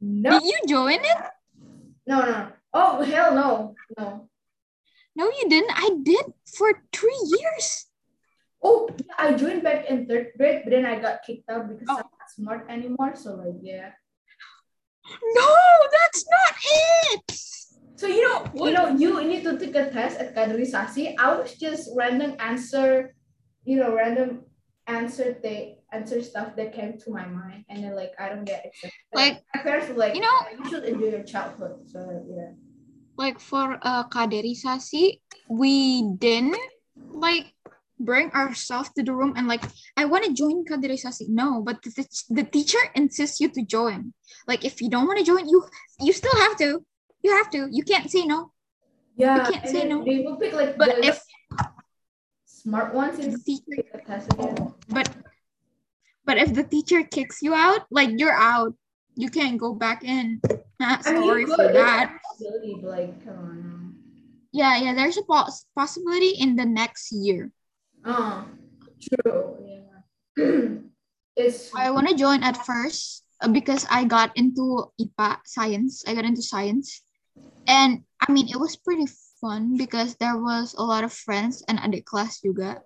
Did 0.00 0.22
Nope. 0.22 0.42
you 0.44 0.58
join 0.68 1.00
it? 1.02 1.18
No, 2.06 2.20
no. 2.24 2.48
Oh, 2.72 3.02
hell 3.02 3.34
no. 3.34 3.74
No. 3.98 4.28
No, 5.16 5.24
you 5.26 5.48
didn't. 5.48 5.72
I 5.74 5.90
did 6.02 6.26
for 6.56 6.82
three 6.92 7.20
years. 7.38 7.86
Oh, 8.62 8.88
I 9.18 9.34
joined 9.34 9.62
back 9.62 9.86
in 9.86 10.06
third 10.06 10.32
grade, 10.36 10.62
but 10.64 10.70
then 10.70 10.86
I 10.86 10.98
got 10.98 11.22
kicked 11.26 11.48
out 11.50 11.68
because 11.68 11.86
Oh. 11.88 11.96
I'm 11.98 12.10
not 12.18 12.30
smart 12.34 12.66
anymore. 12.68 13.14
So, 13.14 13.34
like, 13.34 13.58
yeah. 13.62 13.92
No, 15.34 15.50
that's 15.90 16.26
not 16.28 16.54
it. 16.62 17.22
So, 17.96 18.06
you 18.06 18.22
know, 18.28 18.44
What? 18.52 18.68
you 18.68 18.74
know, 18.74 18.88
you 18.94 19.24
need 19.26 19.42
to 19.44 19.58
take 19.58 19.74
a 19.74 19.90
test 19.90 20.18
at 20.20 20.34
kaderisasi. 20.34 21.14
I 21.18 21.34
was 21.34 21.54
just 21.54 21.90
random 21.96 22.36
answer, 22.38 23.14
you 23.64 23.76
know, 23.78 23.94
random 23.94 24.44
answer 24.86 25.34
they 25.42 25.77
answer 25.92 26.22
stuff 26.22 26.54
that 26.56 26.72
came 26.72 26.98
to 26.98 27.10
my 27.10 27.26
mind. 27.26 27.64
And 27.68 27.82
then, 27.84 27.94
like, 27.96 28.12
I 28.18 28.28
don't 28.28 28.44
get 28.44 28.66
accepted. 28.66 28.92
Like, 29.14 29.42
my 29.54 29.62
parents 29.62 29.88
were 29.88 29.94
like, 29.94 30.14
you 30.14 30.20
know- 30.20 30.42
you 30.58 30.68
should 30.70 30.84
enjoy 30.84 31.10
your 31.16 31.22
childhood. 31.24 31.88
So, 31.88 32.24
yeah. 32.28 32.52
like 33.16 33.40
for 33.40 33.78
uh, 33.82 34.04
kaderisasi, 34.08 35.20
we 35.48 36.02
didn't 36.18 36.56
like 37.10 37.50
bring 37.98 38.30
ourselves 38.30 38.90
to 38.94 39.02
the 39.02 39.10
room 39.12 39.34
and 39.36 39.48
like 39.48 39.64
I 39.96 40.04
want 40.06 40.22
to 40.24 40.32
join 40.32 40.62
kaderisasi. 40.64 41.26
No, 41.28 41.62
but 41.66 41.82
the, 41.82 42.06
the 42.30 42.44
teacher 42.44 42.78
insists 42.94 43.40
you 43.40 43.48
to 43.50 43.62
join. 43.66 44.14
Like 44.46 44.64
if 44.64 44.80
you 44.80 44.88
don't 44.88 45.06
want 45.10 45.18
to 45.18 45.24
join, 45.26 45.48
you 45.48 45.66
you 45.98 46.12
still 46.12 46.36
have 46.46 46.54
to. 46.62 46.84
You 47.24 47.30
have 47.34 47.50
to. 47.50 47.66
You 47.72 47.82
can't 47.82 48.06
say 48.08 48.22
no. 48.24 48.52
Yeah. 49.16 49.34
You 49.34 49.52
can't 49.52 49.66
say 49.66 49.82
no. 49.88 50.04
They 50.04 50.22
will 50.22 50.36
pick, 50.38 50.52
like, 50.54 50.78
But 50.78 51.02
the 51.02 51.06
if 51.10 51.18
smart 52.46 52.94
ones 52.94 53.18
and 53.18 53.32
the 53.34 53.38
teacher, 53.42 53.82
the 53.92 53.98
test 54.06 54.32
again. 54.32 54.74
but 54.88 55.10
but 56.28 56.36
if 56.36 56.52
the 56.52 56.62
teacher 56.62 57.00
kicks 57.08 57.40
you 57.40 57.56
out, 57.56 57.88
like 57.90 58.12
you're 58.20 58.36
out. 58.36 58.76
You 59.16 59.32
can't 59.32 59.56
go 59.56 59.72
back 59.72 60.04
in. 60.04 60.44
Ah, 60.78 61.00
I 61.02 61.10
mean, 61.16 61.24
sorry 61.24 61.42
for 61.48 61.56
could. 61.56 61.74
There's 61.74 61.74
a 61.74 61.74
that. 61.74 62.20
like, 62.84 63.24
come 63.24 63.34
on. 63.34 63.96
Yeah, 64.52 64.76
yeah. 64.76 64.94
There's 64.94 65.16
a 65.16 65.24
pos- 65.24 65.66
possibility 65.74 66.36
in 66.38 66.54
the 66.54 66.68
next 66.68 67.10
year. 67.10 67.50
Oh, 68.04 68.44
true. 69.00 69.56
Yeah. 69.58 70.44
it's 71.34 71.74
I 71.74 71.90
want 71.90 72.06
to 72.12 72.14
join 72.14 72.44
at 72.44 72.60
first 72.62 73.24
uh, 73.40 73.48
because 73.48 73.88
I 73.90 74.04
got 74.04 74.30
into 74.36 74.92
IPA 75.00 75.42
science. 75.48 76.04
I 76.06 76.14
got 76.14 76.28
into 76.28 76.44
science. 76.44 77.02
And 77.66 78.04
I 78.20 78.30
mean, 78.30 78.46
it 78.52 78.60
was 78.60 78.76
pretty 78.76 79.10
fun 79.40 79.74
because 79.80 80.14
there 80.20 80.36
was 80.36 80.76
a 80.78 80.84
lot 80.84 81.02
of 81.02 81.10
friends 81.10 81.64
and 81.66 81.80
adik 81.80 82.04
kelas 82.04 82.38
juga. 82.44 82.84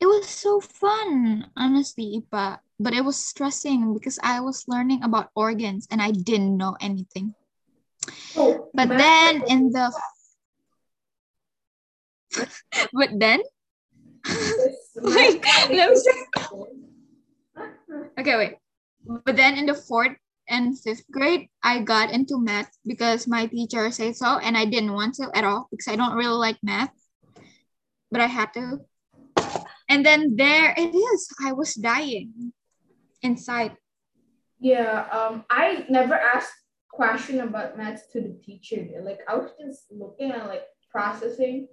It 0.00 0.06
was 0.06 0.28
so 0.28 0.60
fun, 0.60 1.50
honestly, 1.56 2.22
IPA. 2.22 2.58
But 2.78 2.94
it 2.94 3.04
was 3.04 3.18
stressing 3.18 3.92
because 3.94 4.18
I 4.22 4.38
was 4.40 4.62
learning 4.68 5.02
about 5.02 5.30
organs 5.34 5.88
and 5.90 6.00
I 6.00 6.12
didn't 6.12 6.56
know 6.56 6.76
anything. 6.80 7.34
oh, 8.36 8.70
But 8.72 8.88
math- 8.88 8.98
then 9.02 9.42
in 9.50 9.70
the 9.74 9.90
but 12.92 13.10
then 13.18 13.42
Wait, 14.94 15.42
let 15.42 15.70
me 15.70 16.02
Okay, 18.18 18.36
wait. 18.36 18.54
But 19.24 19.36
then 19.36 19.56
in 19.56 19.66
the 19.66 19.74
fourth 19.74 20.16
and 20.48 20.78
fifth 20.78 21.04
grade, 21.10 21.48
I 21.62 21.80
got 21.80 22.10
into 22.10 22.38
math 22.38 22.70
because 22.86 23.26
my 23.26 23.46
teacher 23.46 23.90
said 23.90 24.16
so, 24.16 24.38
and 24.38 24.56
I 24.56 24.64
didn't 24.66 24.92
want 24.92 25.14
to 25.16 25.30
at 25.34 25.44
all 25.44 25.68
because 25.70 25.88
I 25.88 25.96
don't 25.96 26.16
really 26.16 26.36
like 26.36 26.58
math. 26.62 26.92
But 28.10 28.20
I 28.20 28.26
had 28.26 28.52
to. 28.54 28.78
And 29.88 30.04
then 30.04 30.36
there 30.36 30.74
it 30.76 30.94
is. 30.94 31.28
I 31.44 31.52
was 31.52 31.74
dying 31.74 32.52
inside. 33.22 33.76
Yeah, 34.60 35.06
um, 35.12 35.44
I 35.48 35.86
never 35.88 36.14
asked 36.14 36.52
question 36.90 37.40
about 37.40 37.78
maths 37.78 38.06
to 38.12 38.20
the 38.20 38.34
teacher. 38.44 38.84
Like 39.02 39.20
I 39.28 39.36
was 39.36 39.50
just 39.58 39.86
looking 39.90 40.32
at 40.32 40.46
like 40.46 40.64
processing, 40.90 41.68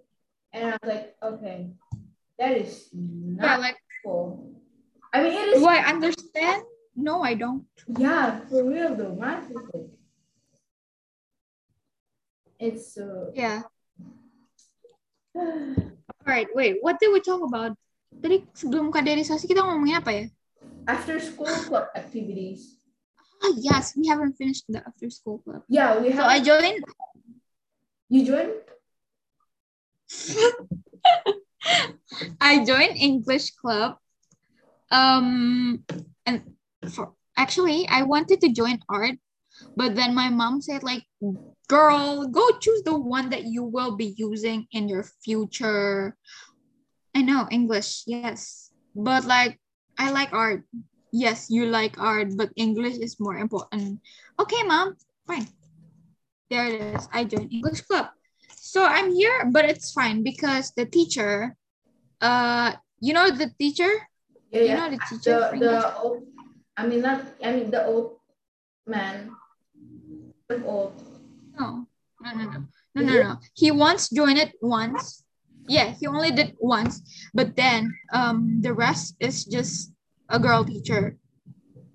and 0.53 0.65
I 0.65 0.77
was 0.81 0.87
like, 0.93 1.15
okay, 1.23 1.71
that 2.39 2.51
is 2.57 2.87
not 2.93 3.43
Yeah, 3.43 3.57
like 3.57 3.77
cool. 4.05 4.53
I 5.13 5.23
mean, 5.23 5.33
it 5.33 5.47
is. 5.55 5.61
do 5.61 5.67
I 5.67 5.77
understand? 5.89 6.63
No, 6.95 7.21
I 7.23 7.33
don't. 7.33 7.65
Yeah, 7.97 8.39
for 8.47 8.63
real 8.63 8.95
though, 8.95 9.15
math 9.15 9.49
is 9.49 9.57
like. 9.73 9.89
It's 12.59 12.97
uh, 12.97 13.31
Yeah. 13.33 13.63
All 15.35 15.75
right, 16.25 16.47
wait. 16.55 16.77
What 16.81 16.99
did 16.99 17.11
we 17.11 17.19
talk 17.19 17.41
about? 17.43 17.75
Tadi 18.21 18.41
sebelum 18.55 18.89
kaderisasi 18.89 19.45
kita 19.45 19.61
ngomongin 19.61 20.01
apa 20.01 20.11
ya? 20.11 20.25
after 20.87 21.19
school 21.19 21.49
club 21.65 21.89
activities. 21.97 22.77
Ah, 23.43 23.53
yes, 23.57 23.93
we 23.97 24.07
haven't 24.07 24.37
finished 24.37 24.63
the 24.69 24.79
after 24.85 25.09
school 25.09 25.39
club. 25.41 25.63
Yeah, 25.67 25.97
we 25.99 26.13
So 26.13 26.21
have. 26.21 26.29
I 26.31 26.39
joined. 26.39 26.83
you 28.09 28.21
joined? 28.25 28.53
I 32.41 32.63
joined 32.63 32.95
English 32.97 33.51
club. 33.57 33.97
Um, 34.93 35.83
and 36.25 36.53
for 36.93 37.13
actually, 37.37 37.87
I 37.89 38.03
wanted 38.05 38.41
to 38.41 38.53
join 38.53 38.79
art, 38.89 39.17
but 39.75 39.95
then 39.97 40.13
my 40.13 40.29
mom 40.29 40.61
said 40.61 40.83
like, 40.85 41.03
"Girl, 41.67 42.27
go 42.29 42.45
choose 42.61 42.83
the 42.85 42.95
one 42.97 43.29
that 43.33 43.45
you 43.49 43.63
will 43.65 43.97
be 43.97 44.13
using 44.17 44.67
in 44.71 44.87
your 44.87 45.03
future." 45.25 46.15
I 47.15 47.21
know 47.23 47.47
English, 47.49 48.03
yes, 48.05 48.71
but 48.93 49.23
like 49.23 49.55
I 49.97 50.11
like 50.11 50.33
art. 50.35 50.67
Yes, 51.15 51.47
you 51.47 51.65
like 51.71 51.95
art, 51.95 52.35
but 52.35 52.51
English 52.59 52.99
is 52.99 53.15
more 53.23 53.39
important. 53.39 54.03
Okay, 54.35 54.61
mom, 54.67 54.99
fine. 55.23 55.47
There 56.51 56.67
it 56.67 56.81
is. 56.99 57.07
I 57.15 57.23
joined 57.23 57.55
English 57.55 57.87
club. 57.87 58.11
So 58.51 58.83
I'm 58.83 59.15
here, 59.15 59.47
but 59.47 59.63
it's 59.63 59.95
fine 59.95 60.27
because 60.27 60.75
the 60.75 60.83
teacher, 60.83 61.55
uh, 62.19 62.75
you 62.99 63.15
know 63.15 63.31
the 63.31 63.47
teacher, 63.55 63.87
Yeah, 64.51 64.59
you 64.59 64.67
yeah. 64.67 64.75
know 64.75 64.89
the 64.91 65.01
teacher. 65.07 65.39
the 65.55 65.55
the 65.55 65.95
old, 65.95 66.27
I 66.75 66.83
mean 66.83 66.99
not. 66.99 67.23
I 67.39 67.55
mean 67.55 67.71
the 67.71 67.87
old 67.87 68.19
man. 68.83 69.31
Old. 70.51 70.93
No, 71.57 71.87
no, 72.21 72.29
no, 72.35 72.43
no, 72.43 72.59
no, 72.95 73.01
no, 73.01 73.13
no. 73.23 73.33
He 73.55 73.71
once 73.71 74.11
joined 74.11 74.37
it 74.37 74.53
once. 74.61 75.24
Yeah, 75.67 75.93
he 75.97 76.07
only 76.07 76.31
did 76.31 76.55
once, 76.59 77.01
but 77.33 77.55
then 77.55 77.93
um 78.13 78.61
the 78.61 78.73
rest 78.73 79.15
is 79.19 79.45
just 79.45 79.91
a 80.29 80.39
girl 80.39 80.63
teacher, 80.63 81.17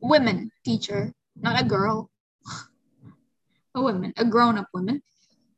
women 0.03 0.51
teacher, 0.65 1.15
not 1.37 1.61
a 1.61 1.65
girl, 1.65 2.11
a 3.75 3.81
woman, 3.83 4.13
a 4.17 4.25
grown-up 4.25 4.69
woman, 4.75 5.03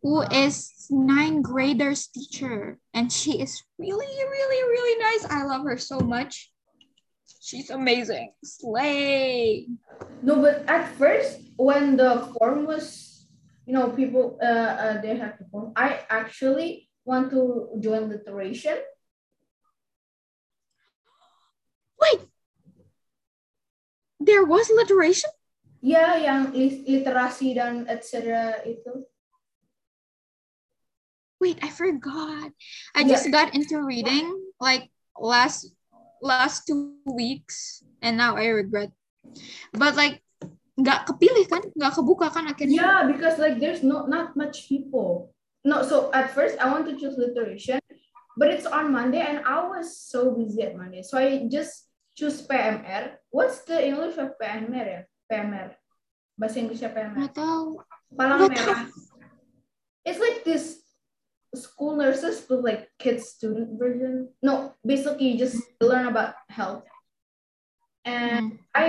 who 0.02 0.22
is 0.28 0.86
nine 0.90 1.42
graders 1.42 2.08
teacher, 2.08 2.78
and 2.92 3.12
she 3.12 3.40
is 3.40 3.62
really, 3.78 4.06
really, 4.06 4.62
really 4.68 4.96
nice. 5.00 5.24
I 5.30 5.44
love 5.44 5.64
her 5.64 5.78
so 5.78 6.00
much. 6.00 6.50
She's 7.40 7.70
amazing. 7.70 8.32
Slay. 8.44 9.68
No, 10.22 10.40
but 10.40 10.68
at 10.68 10.92
first 10.96 11.40
when 11.56 11.96
the 11.96 12.28
form 12.38 12.66
was, 12.66 13.26
you 13.66 13.72
know, 13.72 13.90
people 13.90 14.38
uh, 14.42 14.46
uh 14.46 15.00
they 15.00 15.16
have 15.16 15.38
the 15.38 15.46
form. 15.50 15.72
I 15.76 16.04
actually 16.10 16.91
want 17.04 17.30
to 17.30 17.68
join 17.80 18.08
literation. 18.08 18.78
Wait. 22.00 22.20
There 24.22 24.44
was 24.44 24.70
literation? 24.70 25.30
Ya, 25.82 26.14
yang 26.14 26.54
literasi 26.54 27.58
dan 27.58 27.90
etc. 27.90 28.62
itu. 28.62 29.02
Wait, 31.42 31.58
I 31.58 31.74
forgot. 31.74 32.54
I 32.94 33.02
Yeah. 33.02 33.18
just 33.18 33.26
got 33.34 33.50
into 33.50 33.82
reading 33.82 34.30
like 34.62 34.86
last 35.18 35.74
last 36.22 36.70
two 36.70 37.02
weeks 37.02 37.82
and 37.98 38.14
now 38.14 38.38
I 38.38 38.54
regret. 38.54 38.94
But 39.74 39.98
like 39.98 40.22
nggak 40.78 41.10
kepilih 41.10 41.50
kan? 41.50 41.66
Nggak 41.74 41.98
kebuka 41.98 42.30
kan 42.30 42.46
akhirnya? 42.46 42.78
Yeah, 42.78 43.00
because 43.10 43.42
like 43.42 43.58
there's 43.58 43.82
no 43.82 44.06
not 44.06 44.38
much 44.38 44.70
people. 44.70 45.31
No, 45.64 45.82
so 45.82 46.10
at 46.12 46.34
first 46.34 46.58
I 46.58 46.70
want 46.70 46.86
to 46.90 46.98
choose 46.98 47.14
literation, 47.16 47.78
but 48.36 48.50
it's 48.50 48.66
on 48.66 48.90
Monday 48.92 49.20
and 49.22 49.44
I 49.46 49.62
was 49.66 49.96
so 49.96 50.34
busy 50.34 50.62
at 50.62 50.76
Monday. 50.76 51.02
So 51.02 51.18
I 51.18 51.46
just 51.50 51.86
choose 52.16 52.42
PMR. 52.42 53.16
What's 53.30 53.62
the 53.62 53.78
English 53.78 54.18
of 54.18 54.34
PMR 54.40 54.86
ya? 54.86 55.00
PMR. 55.30 55.74
Bahasa 56.34 56.58
Inggrisnya 56.58 56.90
PMR. 56.90 57.30
Tahu. 57.30 57.78
Palang 58.18 58.50
merah. 58.50 58.90
It's 60.02 60.18
like 60.18 60.42
this 60.42 60.82
school 61.54 61.94
nurses 61.96 62.42
with 62.48 62.64
like 62.64 62.88
kids 62.98 63.28
student 63.38 63.78
version. 63.78 64.34
No, 64.42 64.74
basically 64.84 65.32
you 65.32 65.38
just 65.38 65.62
learn 65.80 66.08
about 66.10 66.34
health. 66.50 66.82
And 68.02 68.58
Hmm. 68.58 68.66
I 68.74 68.86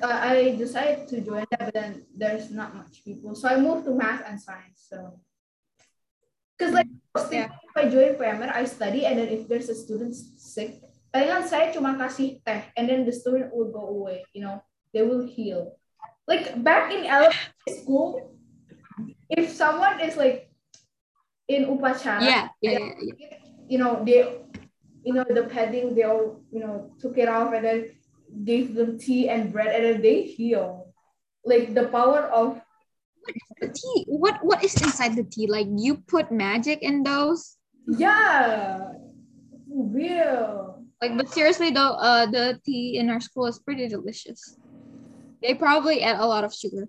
uh, 0.00 0.18
I 0.32 0.56
decided 0.56 1.08
to 1.12 1.20
join 1.20 1.44
that, 1.52 1.68
but 1.68 1.74
then 1.76 2.08
there's 2.16 2.48
not 2.48 2.72
much 2.72 3.04
people. 3.04 3.34
So 3.36 3.52
I 3.52 3.60
moved 3.60 3.84
to 3.84 3.92
math 3.92 4.24
and 4.24 4.40
science. 4.40 4.88
So 4.88 5.20
because 6.60 6.76
like 6.76 6.86
hmm. 6.92 7.00
I 7.16 7.20
was 7.20 7.28
thinking 7.32 7.56
if 7.64 7.74
I 7.74 7.88
join 7.88 8.20
PMR, 8.20 8.52
I 8.52 8.64
study 8.68 9.08
and 9.08 9.16
then 9.16 9.28
if 9.32 9.48
there's 9.48 9.72
a 9.72 9.74
student 9.74 10.12
sick, 10.12 10.84
palingan 11.08 11.48
saya 11.48 11.72
cuma 11.72 11.96
kasih 11.96 12.44
teh 12.44 12.68
and 12.76 12.84
then 12.84 13.08
the 13.08 13.16
student 13.16 13.48
will 13.56 13.72
go 13.72 13.88
away, 13.88 14.28
you 14.36 14.44
know, 14.44 14.60
they 14.92 15.00
will 15.00 15.24
heal. 15.24 15.80
Like 16.28 16.52
back 16.60 16.92
in 16.92 17.08
elementary 17.08 17.72
school, 17.80 18.36
if 19.32 19.48
someone 19.48 20.04
is 20.04 20.20
like 20.20 20.52
in 21.48 21.64
upacara, 21.64 22.20
Yeah, 22.20 22.44
yeah, 22.60 22.78
yeah, 22.78 22.92
yeah. 23.00 23.36
you 23.66 23.78
know, 23.80 24.04
they, 24.04 24.44
you 25.02 25.16
know, 25.16 25.24
the 25.24 25.48
padding, 25.48 25.96
they 25.96 26.04
all, 26.04 26.44
you 26.52 26.60
know, 26.60 26.92
took 27.00 27.16
it 27.16 27.26
off 27.26 27.56
and 27.56 27.64
then 27.64 27.80
gave 28.44 28.76
them 28.76 29.00
tea 29.00 29.32
and 29.32 29.50
bread 29.50 29.74
and 29.74 29.82
then 29.82 29.98
they 30.04 30.22
heal. 30.28 30.92
Like 31.42 31.74
the 31.74 31.88
power 31.88 32.28
of, 32.30 32.60
The 33.60 33.68
tea. 33.68 34.04
What 34.08 34.40
what 34.42 34.64
is 34.64 34.74
inside 34.80 35.16
the 35.16 35.24
tea? 35.24 35.46
Like 35.46 35.68
you 35.76 35.96
put 36.08 36.32
magic 36.32 36.80
in 36.82 37.02
those? 37.02 37.56
yeah, 37.86 38.92
real. 39.68 40.84
Like, 41.00 41.16
but 41.16 41.28
seriously 41.32 41.70
though, 41.70 41.96
uh, 41.96 42.26
the 42.26 42.60
tea 42.64 42.98
in 42.98 43.08
our 43.08 43.20
school 43.20 43.46
is 43.46 43.58
pretty 43.58 43.88
delicious. 43.88 44.56
They 45.42 45.54
probably 45.54 46.02
add 46.02 46.20
a 46.20 46.26
lot 46.26 46.44
of 46.44 46.52
sugar. 46.54 46.88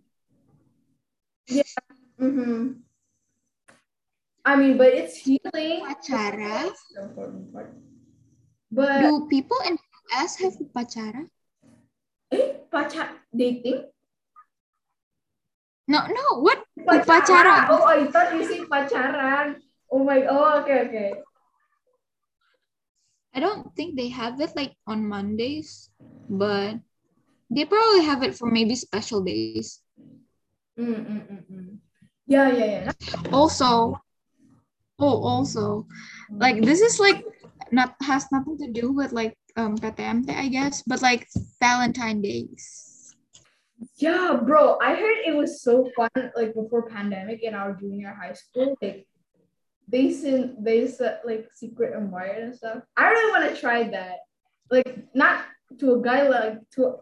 yeah 1.48 1.64
Mm-hmm. 2.20 2.86
I 4.46 4.56
mean, 4.56 4.78
but 4.78 4.94
it's 4.94 5.18
healing. 5.18 5.82
Upacara? 5.86 6.70
That's 6.70 6.84
the 6.94 7.02
important 7.04 7.54
part. 7.54 7.74
But 8.72 9.02
Do 9.02 9.28
people 9.30 9.58
in 9.68 9.78
US 10.14 10.36
have 10.38 10.54
upacara? 10.58 11.26
eh, 12.32 12.62
pacar 12.72 13.10
dating? 13.36 13.86
No, 15.92 16.08
no. 16.08 16.40
What. 16.40 16.64
Oh, 16.88 17.84
I 17.84 18.08
thought 18.08 18.32
you 18.32 18.48
said 18.48 18.64
pacaran. 18.72 19.60
Oh 19.92 20.00
my. 20.08 20.24
Oh, 20.24 20.64
okay, 20.64 20.88
okay. 20.88 21.12
I 23.36 23.44
don't 23.44 23.76
think 23.76 24.00
they 24.00 24.08
have 24.08 24.40
it 24.40 24.56
like 24.56 24.72
on 24.88 25.04
Mondays, 25.04 25.92
but 26.32 26.80
they 27.52 27.68
probably 27.68 28.08
have 28.08 28.24
it 28.24 28.36
for 28.40 28.48
maybe 28.48 28.76
special 28.76 29.20
days. 29.20 29.84
Mm, 30.80 30.96
mm, 31.04 31.24
mm, 31.28 31.44
mm. 31.52 31.78
Yeah, 32.28 32.48
yeah, 32.48 32.88
yeah. 32.88 32.92
Also, 33.36 34.00
oh, 34.96 35.18
also, 35.28 35.88
like 36.40 36.64
this 36.64 36.80
is 36.80 37.04
like 37.04 37.20
not 37.76 38.00
has 38.00 38.32
nothing 38.32 38.56
to 38.64 38.72
do 38.72 38.96
with 38.96 39.12
like 39.12 39.36
um 39.60 39.76
PTMT, 39.76 40.32
I 40.32 40.48
guess, 40.48 40.84
but 40.88 41.04
like 41.04 41.28
Valentine 41.60 42.24
days. 42.24 42.91
Yeah, 43.98 44.40
bro. 44.44 44.78
I 44.82 44.96
heard 44.96 45.18
it 45.26 45.36
was 45.36 45.62
so 45.62 45.90
fun. 45.96 46.10
Like 46.36 46.54
before 46.54 46.88
pandemic 46.88 47.44
in 47.44 47.54
our 47.54 47.74
junior 47.74 48.14
high 48.14 48.34
school, 48.34 48.76
like 48.82 49.08
they 49.88 50.12
sent 50.12 50.64
they 50.64 50.88
set 50.88 51.22
like 51.26 51.50
secret 51.54 51.98
invite 51.98 52.38
and 52.38 52.56
stuff. 52.56 52.84
I 52.96 53.10
really 53.10 53.32
want 53.32 53.54
to 53.54 53.60
try 53.60 53.84
that. 53.90 54.18
Like 54.70 55.08
not 55.14 55.46
to 55.80 55.96
a 55.96 56.02
guy, 56.02 56.28
like 56.28 56.60
to 56.76 56.98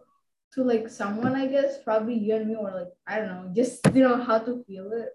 to 0.54 0.64
like 0.64 0.88
someone. 0.88 1.36
I 1.36 1.46
guess 1.46 1.82
probably 1.82 2.14
you 2.14 2.36
and 2.36 2.48
me, 2.48 2.56
or 2.56 2.70
like 2.70 2.92
I 3.06 3.18
don't 3.18 3.28
know, 3.28 3.52
just 3.54 3.80
you 3.94 4.02
know 4.02 4.22
how 4.22 4.38
to 4.38 4.64
feel 4.64 4.90
it. 4.92 5.10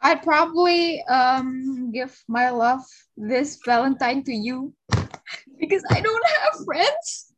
I'd 0.00 0.22
probably 0.22 1.02
um 1.04 1.90
give 1.90 2.14
my 2.28 2.50
love 2.50 2.82
this 3.16 3.58
Valentine 3.64 4.22
to 4.24 4.34
you 4.34 4.74
because 5.58 5.82
I 5.90 6.00
don't 6.00 6.26
have 6.26 6.64
friends. 6.64 7.32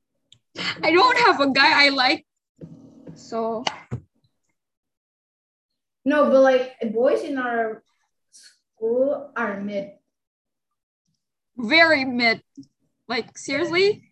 I 0.82 0.90
don't 0.90 1.18
have 1.18 1.40
a 1.40 1.50
guy 1.50 1.86
I 1.86 1.88
like. 1.90 2.25
So 3.16 3.64
No, 6.06 6.30
but 6.30 6.40
like 6.40 6.78
boys 6.94 7.26
in 7.26 7.34
our 7.36 7.82
school 8.30 9.32
are 9.34 9.58
mid. 9.58 9.98
very 11.58 12.04
mid. 12.04 12.44
Like 13.08 13.34
seriously? 13.38 14.06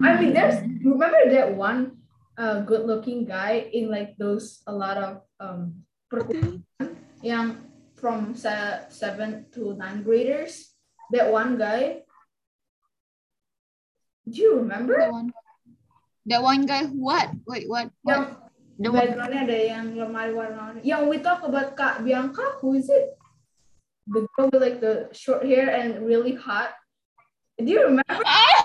I 0.00 0.16
mean, 0.16 0.32
there's 0.32 0.62
remember 0.80 1.28
that 1.28 1.52
one 1.52 2.00
uh, 2.38 2.60
good-looking 2.62 3.26
guy 3.26 3.68
in 3.72 3.90
like 3.90 4.16
those 4.16 4.62
a 4.66 4.72
lot 4.72 4.96
of 4.96 5.26
um 5.40 5.84
yang 7.20 7.58
from 7.98 8.32
se- 8.38 8.88
seven 8.88 9.50
to 9.52 9.74
nine 9.74 10.06
graders. 10.06 10.72
That 11.10 11.32
one 11.32 11.58
guy. 11.58 12.06
Do 14.28 14.36
you 14.40 14.56
remember? 14.62 14.96
That 14.96 15.12
one. 15.12 15.32
That 16.28 16.44
one 16.44 16.68
guy 16.68 16.84
who 16.84 17.00
what? 17.00 17.32
Wait, 17.48 17.64
what? 17.68 17.88
Yang? 18.04 18.36
The 18.78 18.92
one 18.92 19.00
backgroundnya 19.00 19.42
ada 19.48 19.58
yang 19.58 19.84
lemari 19.96 20.30
warna-warni. 20.36 20.84
Yang 20.84 21.02
we 21.08 21.16
talk 21.24 21.40
about 21.42 21.74
Kak 21.74 22.04
Bianca, 22.04 22.60
who 22.60 22.76
is 22.76 22.86
it? 22.92 23.16
The 24.12 24.28
girl 24.36 24.52
with 24.52 24.62
like 24.62 24.78
the 24.78 25.08
short 25.16 25.42
hair 25.42 25.72
and 25.72 26.04
really 26.04 26.36
hot. 26.36 26.76
Do 27.58 27.66
you 27.66 27.82
remember? 27.90 28.22
Ah! 28.22 28.60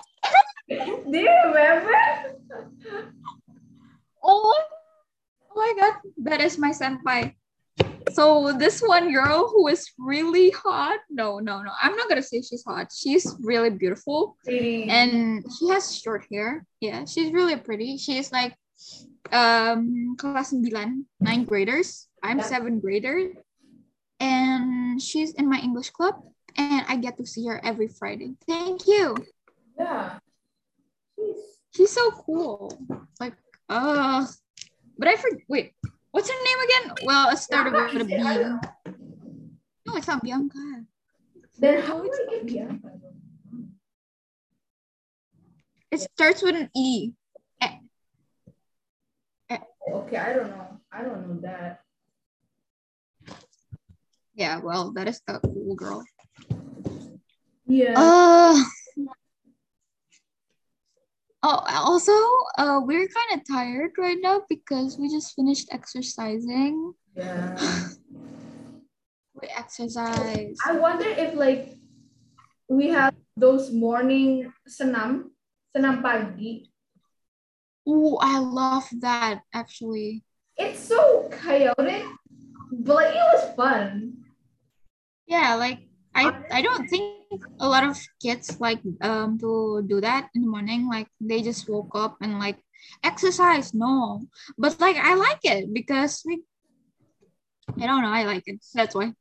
Do 1.09 1.17
you 1.17 1.33
remember? 1.49 1.97
Oh, 4.21 4.53
oh 4.53 5.55
my 5.55 5.71
god, 5.79 5.95
that 6.29 6.39
is 6.43 6.59
my 6.59 6.75
senpai. 6.75 7.33
So 8.13 8.53
this 8.53 8.81
one 8.81 9.11
girl 9.11 9.49
who 9.49 9.67
is 9.67 9.89
really 9.97 10.51
hot. 10.51 10.99
No, 11.09 11.39
no, 11.39 11.61
no. 11.61 11.71
I'm 11.81 11.95
not 11.95 12.07
gonna 12.09 12.21
say 12.23 12.41
she's 12.41 12.63
hot. 12.65 12.91
She's 12.93 13.25
really 13.41 13.69
beautiful 13.69 14.37
Pretty. 14.45 14.89
and 14.89 15.43
she 15.57 15.69
has 15.69 15.95
short 15.97 16.25
hair. 16.31 16.65
Yeah, 16.79 17.05
she's 17.05 17.31
really 17.33 17.55
pretty. 17.57 17.97
She's 17.97 18.31
like 18.31 18.53
um 19.31 20.15
class 20.17 20.53
9, 20.53 21.05
9 21.19 21.43
graders. 21.45 22.07
I'm 22.21 22.37
Yeah. 22.39 22.45
7 22.45 22.79
grader. 22.79 23.33
And 24.19 25.01
she's 25.01 25.33
in 25.33 25.49
my 25.49 25.59
English 25.59 25.89
club 25.89 26.15
and 26.55 26.85
I 26.87 26.95
get 26.97 27.17
to 27.17 27.25
see 27.25 27.45
her 27.47 27.59
every 27.65 27.87
Friday. 27.87 28.35
Thank 28.47 28.87
you. 28.87 29.17
yeah. 29.77 30.19
She's 31.17 31.35
She's 31.75 31.91
so 31.91 32.11
cool. 32.11 32.69
Like, 33.19 33.33
uh, 33.67 34.25
but 34.97 35.07
I 35.07 35.15
forget. 35.17 35.39
Wait, 35.49 35.73
what's 36.13 36.29
her 36.29 36.35
name 36.45 36.59
again? 36.63 36.95
Well, 37.05 37.29
it 37.29 37.37
started 37.37 37.73
with 37.73 37.95
a 37.95 37.99
is 37.99 38.07
B. 38.07 38.13
it? 38.13 38.23
No, 39.85 39.95
it's 39.97 40.07
not 40.07 40.23
Bianca. 40.23 40.85
Then 41.59 41.81
how 41.81 42.01
would 42.01 42.11
I 42.11 42.31
get 42.31 42.45
Bianca? 42.45 42.91
It 45.91 45.99
starts 45.99 46.41
with 46.41 46.55
an 46.55 46.69
E. 46.75 47.11
Okay, 49.91 50.17
I 50.17 50.33
don't 50.33 50.49
know. 50.49 50.79
I 50.91 51.03
don't 51.03 51.27
know 51.27 51.41
that. 51.41 51.81
Yeah, 54.33 54.59
well, 54.59 54.91
that 54.93 55.07
is 55.07 55.21
the 55.27 55.39
cool 55.39 55.75
girl. 55.75 56.03
Yeah. 57.67 57.93
Uh. 57.97 58.63
Oh, 61.43 61.59
also, 61.67 62.15
uh, 62.57 62.79
we're 62.87 63.03
kind 63.03 63.35
of 63.35 63.43
tired 63.43 63.91
right 63.97 64.15
now 64.21 64.43
because 64.47 64.97
we 64.97 65.09
just 65.11 65.35
finished 65.35 65.67
exercising. 65.75 66.93
yeah. 67.17 67.59
We 69.35 69.49
exercise. 69.51 70.55
I 70.63 70.77
wonder 70.79 71.09
if 71.09 71.35
like 71.35 71.75
we 72.69 72.87
have 72.95 73.11
those 73.35 73.75
morning 73.75 74.53
senam, 74.69 75.35
senam 75.75 75.99
pagi. 75.99 76.71
Oh, 77.83 78.15
I 78.23 78.39
love 78.39 78.87
that 79.03 79.43
actually. 79.51 80.23
It's 80.55 80.79
so 80.79 81.27
chaotic, 81.43 82.07
but 82.71 82.95
like, 82.95 83.15
it 83.19 83.25
was 83.35 83.51
fun. 83.59 84.23
Yeah, 85.27 85.55
like 85.59 85.91
I 86.15 86.31
I 86.51 86.61
don't 86.61 86.87
think 86.87 87.22
a 87.59 87.67
lot 87.67 87.83
of 87.83 87.97
kids 88.21 88.59
like 88.59 88.81
um 89.01 89.37
to 89.39 89.83
do 89.87 90.01
that 90.01 90.29
in 90.35 90.41
the 90.41 90.49
morning. 90.49 90.87
Like 90.89 91.07
they 91.19 91.41
just 91.41 91.69
woke 91.69 91.95
up 91.95 92.17
and 92.21 92.39
like 92.39 92.57
exercise. 93.03 93.73
No, 93.73 94.27
but 94.57 94.79
like 94.79 94.97
I 94.97 95.15
like 95.15 95.43
it 95.43 95.73
because 95.73 96.23
we. 96.25 96.43
I 97.79 97.87
don't 97.87 98.03
know. 98.03 98.11
I 98.11 98.23
like 98.23 98.43
it. 98.45 98.59
That's 98.73 98.93
why. 98.93 99.13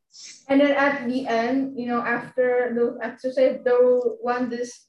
And 0.49 0.61
then 0.61 0.73
at 0.73 1.09
the 1.09 1.27
end, 1.27 1.79
you 1.79 1.87
know, 1.87 2.03
after 2.03 2.73
those 2.75 2.99
exercise, 3.01 3.61
there 3.65 3.81
will 3.81 4.19
one 4.21 4.51
this 4.51 4.87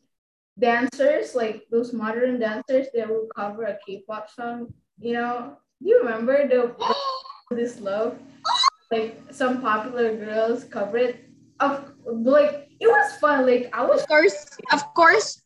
dancers, 0.60 1.36
like 1.36 1.64
those 1.72 1.94
modern 1.94 2.40
dancers, 2.40 2.88
they 2.94 3.06
will 3.06 3.28
cover 3.36 3.64
a 3.64 3.78
K-pop 3.86 4.30
song. 4.30 4.74
You 5.00 5.14
know, 5.14 5.58
do 5.82 5.90
you 5.90 6.00
remember 6.00 6.48
the 6.48 6.76
this 7.56 7.80
love? 7.80 8.20
Like 8.92 9.22
some 9.32 9.62
popular 9.62 10.16
girls 10.18 10.66
cover 10.66 10.98
it. 10.98 11.30
Of 11.60 11.94
like 12.06 12.73
it 12.84 12.88
was 12.92 13.16
fun. 13.24 13.48
Like 13.48 13.72
I 13.72 13.86
was 13.88 14.02
Of 14.04 14.08
course, 14.12 14.38
of 14.76 14.84
course, 14.94 15.40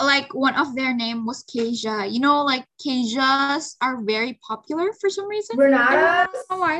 like 0.00 0.32
one 0.32 0.56
of 0.56 0.72
their 0.74 0.96
name 0.96 1.26
was 1.28 1.44
Keja. 1.44 2.08
You 2.10 2.20
know, 2.24 2.40
like 2.44 2.64
Kejas 2.80 3.76
are 3.84 4.00
very 4.00 4.40
popular 4.40 4.92
for 4.96 5.12
some 5.12 5.28
reason. 5.28 5.60
I 5.60 5.64
Renata. 5.64 6.28
don't 6.32 6.46
know 6.48 6.58
why. 6.64 6.76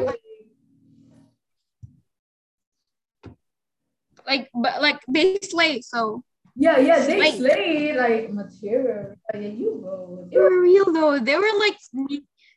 Like, 4.26 4.48
but 4.54 4.80
like 4.80 5.00
they 5.08 5.38
slay. 5.42 5.80
So 5.82 6.22
Yeah, 6.56 6.78
yeah, 6.78 7.04
they 7.04 7.18
Slay. 7.18 7.32
slay 7.38 7.68
like 7.96 8.32
material. 8.32 9.16
Yeah, 9.34 9.40
you 9.52 9.80
go. 9.82 10.26
they 10.30 10.36
were 10.38 10.60
real 10.60 10.88
though. 10.92 11.18
They 11.18 11.36
were 11.36 11.54
like 11.58 11.78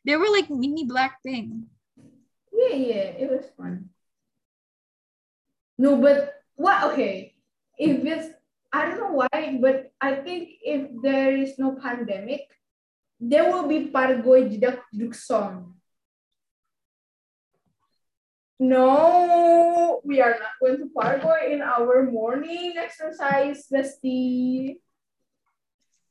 they 0.04 0.16
were 0.16 0.28
like 0.32 0.48
mini 0.50 0.84
Blackpink. 0.88 1.64
Yeah, 2.52 2.76
yeah, 2.76 3.06
it 3.18 3.28
was 3.30 3.44
fun. 3.56 3.90
No, 5.76 5.96
but 5.98 6.38
what? 6.54 6.92
Okay, 6.92 7.33
if 7.78 8.04
it's 8.04 8.28
I 8.72 8.90
don't 8.90 8.98
know 8.98 9.14
why, 9.22 9.58
but 9.62 9.92
I 10.00 10.16
think 10.16 10.50
if 10.62 10.90
there 11.02 11.36
is 11.36 11.58
no 11.58 11.78
pandemic, 11.78 12.50
there 13.20 13.46
will 13.52 13.68
be 13.70 13.86
Pargoy 13.94 14.50
Jedak 14.50 14.82
Juk 14.90 15.14
song. 15.14 15.78
No, 18.58 20.00
we 20.04 20.20
are 20.20 20.38
not 20.38 20.58
going 20.60 20.78
to 20.78 20.90
Pargoy 20.94 21.52
in 21.52 21.62
our 21.62 22.02
morning 22.10 22.74
exercise, 22.76 23.66
bestie. 23.70 24.78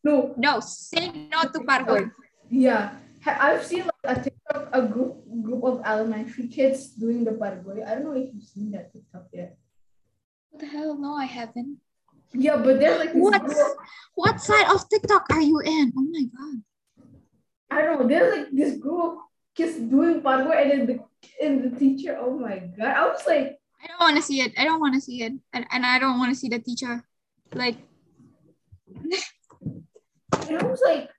No, 0.03 0.35
No, 0.37 0.59
say 0.59 1.07
no 1.31 1.43
to 1.43 1.59
Pargoy. 1.63 2.11
yeah, 2.51 2.95
I've 3.25 3.63
seen 3.63 3.87
like 3.87 4.17
a 4.17 4.21
TikTok, 4.23 4.69
a 4.71 4.81
group 4.87 5.23
group 5.43 5.63
of 5.63 5.81
elementary 5.85 6.47
kids 6.47 6.91
doing 6.95 7.23
the 7.23 7.31
pargoy. 7.31 7.83
I 7.87 7.95
don't 7.95 8.03
know 8.05 8.15
if 8.19 8.31
you've 8.33 8.43
seen 8.43 8.71
that 8.71 8.91
TikTok 8.91 9.27
yet. 9.33 9.52
The 10.63 10.69
hell? 10.69 10.95
No, 10.95 11.15
I 11.15 11.25
haven't. 11.25 11.79
Yeah, 12.31 12.55
but 12.55 12.79
there's 12.79 12.97
like 12.97 13.11
What? 13.11 13.43
What 14.15 14.39
side 14.39 14.71
of 14.71 14.87
TikTok 14.87 15.25
are 15.31 15.41
you 15.41 15.59
in? 15.59 15.91
Oh 15.91 16.07
my 16.09 16.23
god. 16.23 16.63
I 17.69 17.81
don't 17.81 17.99
know. 17.99 18.07
There's 18.07 18.37
like 18.37 18.47
this 18.53 18.77
group 18.77 19.19
just 19.57 19.89
doing 19.89 20.21
pargoy, 20.21 20.55
and 20.61 20.71
then 20.71 20.85
the 20.87 20.99
and 21.45 21.63
the 21.65 21.77
teacher. 21.77 22.17
Oh 22.17 22.39
my 22.39 22.59
god! 22.59 22.95
I 22.95 23.05
was 23.07 23.27
like, 23.27 23.59
I 23.83 23.87
don't 23.87 23.99
want 23.99 24.15
to 24.15 24.23
see 24.23 24.39
it. 24.39 24.53
I 24.57 24.63
don't 24.63 24.79
want 24.79 24.95
to 24.95 25.01
see 25.01 25.21
it. 25.23 25.33
And, 25.51 25.65
and 25.69 25.85
I 25.85 25.99
don't 25.99 26.17
want 26.17 26.33
to 26.33 26.39
see 26.39 26.47
the 26.47 26.59
teacher. 26.59 27.03
Like, 27.53 27.75
and 28.95 30.57
I 30.59 30.63
was 30.63 30.81
like, 30.85 31.09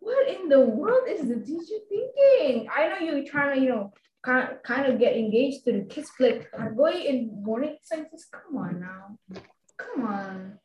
what 0.00 0.26
in 0.28 0.48
the 0.48 0.58
world 0.58 1.06
is 1.06 1.28
the 1.28 1.38
teacher 1.38 1.78
thinking? 1.88 2.68
I 2.74 2.88
know 2.88 2.98
you're 2.98 3.24
trying 3.24 3.54
to, 3.54 3.62
you 3.62 3.68
know, 3.68 3.92
kind 4.22 4.58
kind 4.64 4.86
of 4.86 4.98
get 4.98 5.16
engaged 5.16 5.64
to 5.64 5.72
the 5.72 5.84
kids, 5.84 6.10
like 6.20 6.50
pargoy 6.52 7.04
in 7.04 7.42
morning 7.42 7.76
sciences. 7.82 8.26
Come 8.30 8.56
on 8.58 8.80
now, 8.80 9.16
come 9.76 10.04
on. 10.04 10.58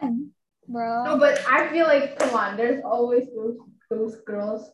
Come 0.00 0.08
on, 0.08 0.30
bro. 0.68 1.04
No, 1.04 1.18
but 1.18 1.38
I 1.48 1.68
feel 1.70 1.86
like 1.86 2.18
come 2.18 2.34
on, 2.34 2.56
there's 2.56 2.82
always 2.84 3.26
those 3.34 3.58
those 3.90 4.16
girls 4.26 4.72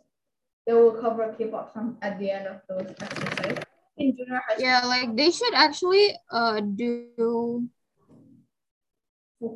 that 0.66 0.74
will 0.76 0.92
cover 1.00 1.34
K-pop 1.36 1.72
song 1.72 1.96
at 2.02 2.18
the 2.18 2.30
end 2.30 2.46
of 2.46 2.60
those 2.68 2.92
exercises. 3.00 3.64
In 3.96 4.16
junior 4.16 4.40
high 4.46 4.54
school, 4.54 4.64
Yeah, 4.64 4.84
like 4.86 5.16
they 5.16 5.30
should 5.30 5.54
actually 5.54 6.14
uh 6.30 6.60
do 6.60 7.68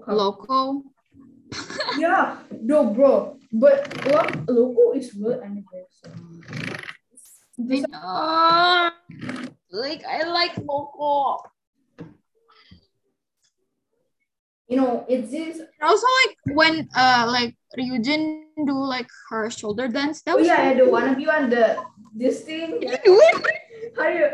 local. 0.06 0.84
Yeah, 1.98 2.38
no, 2.60 2.90
bro. 2.90 3.36
But 3.52 3.92
lo- 4.08 4.44
logo 4.48 4.92
is 4.96 5.14
real 5.14 5.40
anniversary. 5.42 6.61
Like 9.70 10.04
I 10.04 10.22
like 10.24 10.56
local. 10.58 11.46
You 14.68 14.76
know, 14.76 15.04
it's 15.08 15.30
this. 15.30 15.60
Also 15.82 16.06
like 16.24 16.36
when 16.56 16.88
uh 16.96 17.24
like 17.28 17.56
Ryujin 17.78 18.44
do 18.66 18.72
like 18.72 19.08
her 19.30 19.50
shoulder 19.50 19.88
dance. 19.88 20.22
That 20.22 20.36
Oh 20.36 20.38
was 20.38 20.46
yeah, 20.46 20.74
the 20.74 20.88
one 20.88 21.08
of 21.08 21.20
you 21.20 21.30
on 21.30 21.50
the 21.50 21.82
this 22.14 22.42
thing. 22.42 22.80
Can 22.80 22.88
you 22.88 22.98
do 23.04 23.20
it? 23.20 23.92
How 23.96 24.08
do 24.08 24.16
you? 24.16 24.28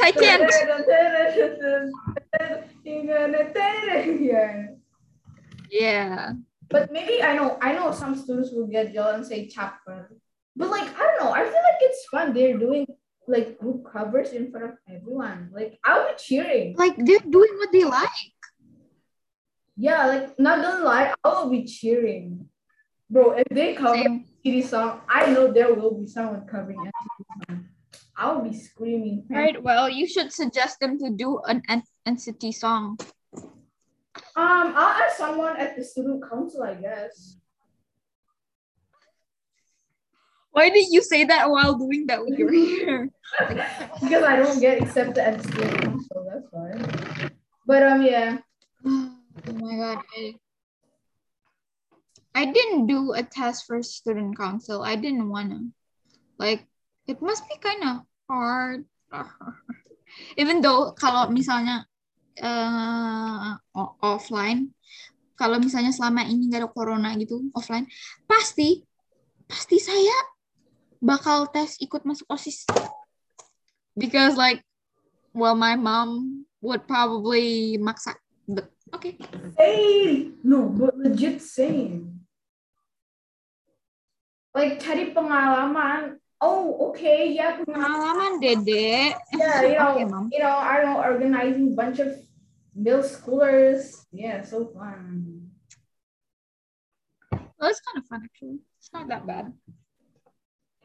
I 0.00 0.12
can't. 0.12 0.48
Yeah. 0.48 1.90
Yeah. 5.70 6.32
But 6.68 6.92
maybe 6.92 7.22
I 7.22 7.34
know 7.36 7.58
I 7.60 7.72
know 7.72 7.92
some 7.92 8.14
students 8.16 8.50
will 8.52 8.66
get 8.66 8.92
jealous 8.92 9.16
and 9.16 9.26
say 9.26 9.48
chapter. 9.48 10.16
But 10.56 10.70
like 10.70 10.88
I 10.96 11.00
don't 11.00 11.24
know, 11.24 11.32
I 11.32 11.42
feel 11.44 11.52
like 11.52 11.80
it's 11.80 12.06
fun. 12.10 12.34
They're 12.34 12.58
doing 12.58 12.86
like 13.26 13.58
group 13.58 13.86
covers 13.90 14.32
in 14.32 14.50
front 14.50 14.66
of 14.66 14.78
everyone. 14.88 15.50
Like 15.52 15.78
I'll 15.84 16.08
be 16.08 16.14
cheering. 16.18 16.76
Like 16.76 16.96
they're 16.96 17.24
doing 17.28 17.54
what 17.56 17.72
they 17.72 17.84
like. 17.84 18.08
Yeah, 19.76 20.06
like 20.06 20.38
not 20.38 20.62
gonna 20.62 20.84
lie, 20.84 21.14
I 21.24 21.28
will 21.28 21.50
be 21.50 21.64
cheering. 21.64 22.48
Bro, 23.08 23.32
if 23.32 23.48
they 23.50 23.74
cover 23.74 23.96
Same. 23.96 24.24
NCT 24.44 24.64
song, 24.66 25.00
I 25.08 25.30
know 25.32 25.52
there 25.52 25.74
will 25.74 26.00
be 26.00 26.06
someone 26.06 26.46
covering 26.46 26.78
NCT 26.78 27.48
song. 27.48 27.68
I'll 28.16 28.42
be 28.42 28.56
screaming. 28.56 29.24
All 29.30 29.36
right. 29.36 29.62
Well, 29.62 29.88
you 29.88 30.06
should 30.06 30.32
suggest 30.32 30.80
them 30.80 30.98
to 30.98 31.10
do 31.10 31.40
an 31.46 31.62
NCT 32.06 32.54
song. 32.54 32.98
Um, 34.36 34.72
I'll 34.76 35.02
ask 35.02 35.16
someone 35.16 35.56
at 35.56 35.76
the 35.76 35.84
student 35.84 36.22
council, 36.28 36.62
I 36.62 36.74
guess. 36.74 37.36
Why 40.52 40.68
did 40.68 40.92
you 40.92 41.00
say 41.00 41.24
that 41.24 41.48
while 41.48 41.80
doing 41.80 42.06
that 42.12 42.20
with 42.20 42.36
your 42.36 42.52
hair? 42.52 43.08
Because 44.00 44.24
I 44.24 44.36
don't 44.36 44.60
get 44.60 44.84
accepted 44.84 45.24
at 45.24 45.40
the 45.40 45.48
student 45.48 45.80
council, 45.80 46.20
that's 46.28 46.48
why. 46.52 46.76
But 47.64 47.82
um 47.82 48.04
yeah. 48.04 48.38
oh 48.84 49.16
my 49.56 49.76
god. 49.80 50.04
I, 50.12 50.36
I 52.36 52.44
didn't 52.52 52.86
do 52.86 53.16
a 53.16 53.24
test 53.24 53.64
for 53.64 53.80
student 53.80 54.36
council. 54.36 54.84
I 54.84 54.96
didn't 54.96 55.28
wanna. 55.32 55.72
Like, 56.36 56.68
it 57.08 57.20
must 57.24 57.48
be 57.48 57.56
kind 57.56 57.82
of 57.88 57.96
hard. 58.28 58.84
Even 60.40 60.60
though 60.60 60.92
kalau 60.92 61.32
misalnya 61.32 61.88
uh, 62.40 63.56
offline, 64.04 64.76
kalau 65.36 65.56
misalnya 65.56 65.96
selama 65.96 66.28
ini 66.28 66.52
gak 66.52 66.64
ada 66.64 66.68
corona 66.68 67.16
gitu, 67.16 67.40
offline, 67.56 67.88
pasti, 68.28 68.84
pasti 69.48 69.80
saya 69.80 70.31
bakal 71.02 71.50
tes 71.50 71.74
ikut 71.82 72.06
masuk 72.06 72.30
OSIS. 72.30 72.62
Because 73.98 74.38
like, 74.38 74.62
well, 75.34 75.58
my 75.58 75.74
mom 75.74 76.42
would 76.62 76.86
probably 76.86 77.76
maksa. 77.82 78.14
But 78.46 78.70
okay. 78.94 79.18
Same. 79.58 80.38
No, 80.46 80.70
but 80.70 80.94
legit 80.96 81.42
same. 81.42 82.22
Like 84.54 84.78
tadi 84.78 85.10
pengalaman. 85.10 86.22
Oh, 86.42 86.90
okay, 86.90 87.30
yeah, 87.34 87.58
pengalaman. 87.62 88.42
Dede. 88.42 89.14
Yeah, 89.34 89.62
you 89.62 89.74
know, 89.78 89.94
Okay, 89.94 90.04
Mom. 90.10 90.26
you 90.30 90.42
know, 90.42 90.54
I 90.58 90.82
know, 90.82 90.98
organizing 90.98 91.74
bunch 91.78 92.02
of 92.02 92.18
middle 92.74 93.06
schoolers. 93.06 94.02
Yeah, 94.10 94.42
so 94.42 94.66
fun. 94.74 95.50
Well, 97.30 97.70
it's 97.70 97.78
kind 97.86 97.98
of 98.02 98.04
fun 98.10 98.26
actually. 98.26 98.58
It's 98.82 98.90
not 98.90 99.06
that 99.08 99.22
bad. 99.22 99.54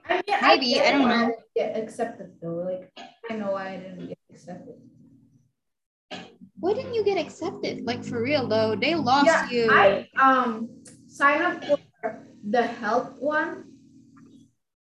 I 0.10 0.14
mean, 0.16 0.38
Maybe, 0.42 0.74
get 0.74 0.94
I 0.94 0.98
don't 0.98 1.10
know. 1.10 1.36
get 1.56 1.78
accepted 1.78 2.36
though. 2.42 2.64
Like, 2.64 2.92
I 3.30 3.36
know 3.36 3.52
why 3.52 3.74
I 3.74 3.78
didn't 3.78 4.08
get 4.08 4.18
accepted. 4.32 4.76
Why 6.60 6.74
didn't 6.74 6.94
you 6.94 7.04
get 7.04 7.18
accepted? 7.18 7.86
Like 7.86 8.04
for 8.04 8.22
real 8.22 8.48
though, 8.48 8.76
they 8.76 8.96
lost 8.96 9.28
yeah, 9.28 9.50
you. 9.50 9.70
I 9.72 10.08
um 10.18 10.70
sign 11.08 11.42
up 11.42 11.64
for 11.64 11.78
the 12.50 12.64
health 12.64 13.20
one 13.20 13.66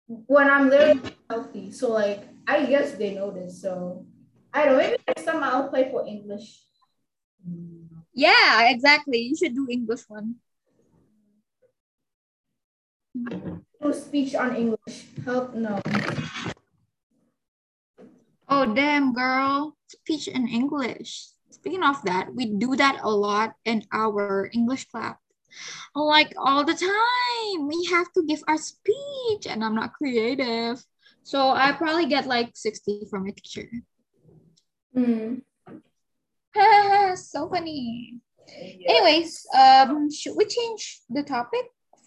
when 0.08 0.50
I'm 0.50 0.70
literally 0.70 1.16
healthy. 1.30 1.72
So 1.72 1.92
like, 1.92 2.24
I 2.48 2.66
guess 2.66 2.94
they 2.94 3.16
know 3.16 3.32
this. 3.32 3.62
So 3.62 4.06
I 4.54 4.66
don't 4.66 4.74
know. 4.74 4.84
Maybe 4.84 4.98
next 5.08 5.26
time 5.26 5.44
I'll 5.44 5.70
play 5.70 5.90
for 5.90 6.06
English. 6.06 6.64
Yeah, 8.14 8.70
exactly. 8.70 9.20
You 9.20 9.36
should 9.36 9.56
do 9.56 9.68
English 9.70 10.02
one. 10.08 10.36
Do 13.82 13.94
speech 13.94 14.36
on 14.36 14.56
English. 14.56 15.06
Help 15.26 15.54
no. 15.54 15.82
Oh 18.48 18.74
damn, 18.74 19.14
girl. 19.14 19.76
Speech 19.88 20.28
in 20.28 20.48
English. 20.48 21.30
Speaking 21.52 21.84
of 21.84 22.02
that, 22.04 22.34
we 22.34 22.46
do 22.46 22.76
that 22.76 23.00
a 23.04 23.10
lot 23.10 23.54
in 23.66 23.84
our 23.92 24.50
English 24.54 24.86
club. 24.86 25.16
Like 25.96 26.34
all 26.38 26.64
the 26.64 26.76
time. 26.76 27.68
We 27.68 27.86
have 27.92 28.12
to 28.14 28.24
give 28.24 28.44
our 28.48 28.58
speech 28.58 29.48
and 29.48 29.64
I'm 29.64 29.76
not 29.76 29.94
creative. 29.94 30.84
So 31.24 31.50
I 31.50 31.72
probably 31.72 32.06
get 32.06 32.28
like 32.28 32.52
60 32.54 33.08
from 33.10 33.24
my 33.24 33.32
teacher. 33.32 33.70
Hmm. 34.94 35.42
so 37.16 37.50
funny. 37.50 38.22
Anyways, 38.88 39.46
um, 39.58 40.12
should 40.12 40.36
we 40.38 40.46
change 40.46 41.02
the 41.10 41.24
topic 41.24 41.66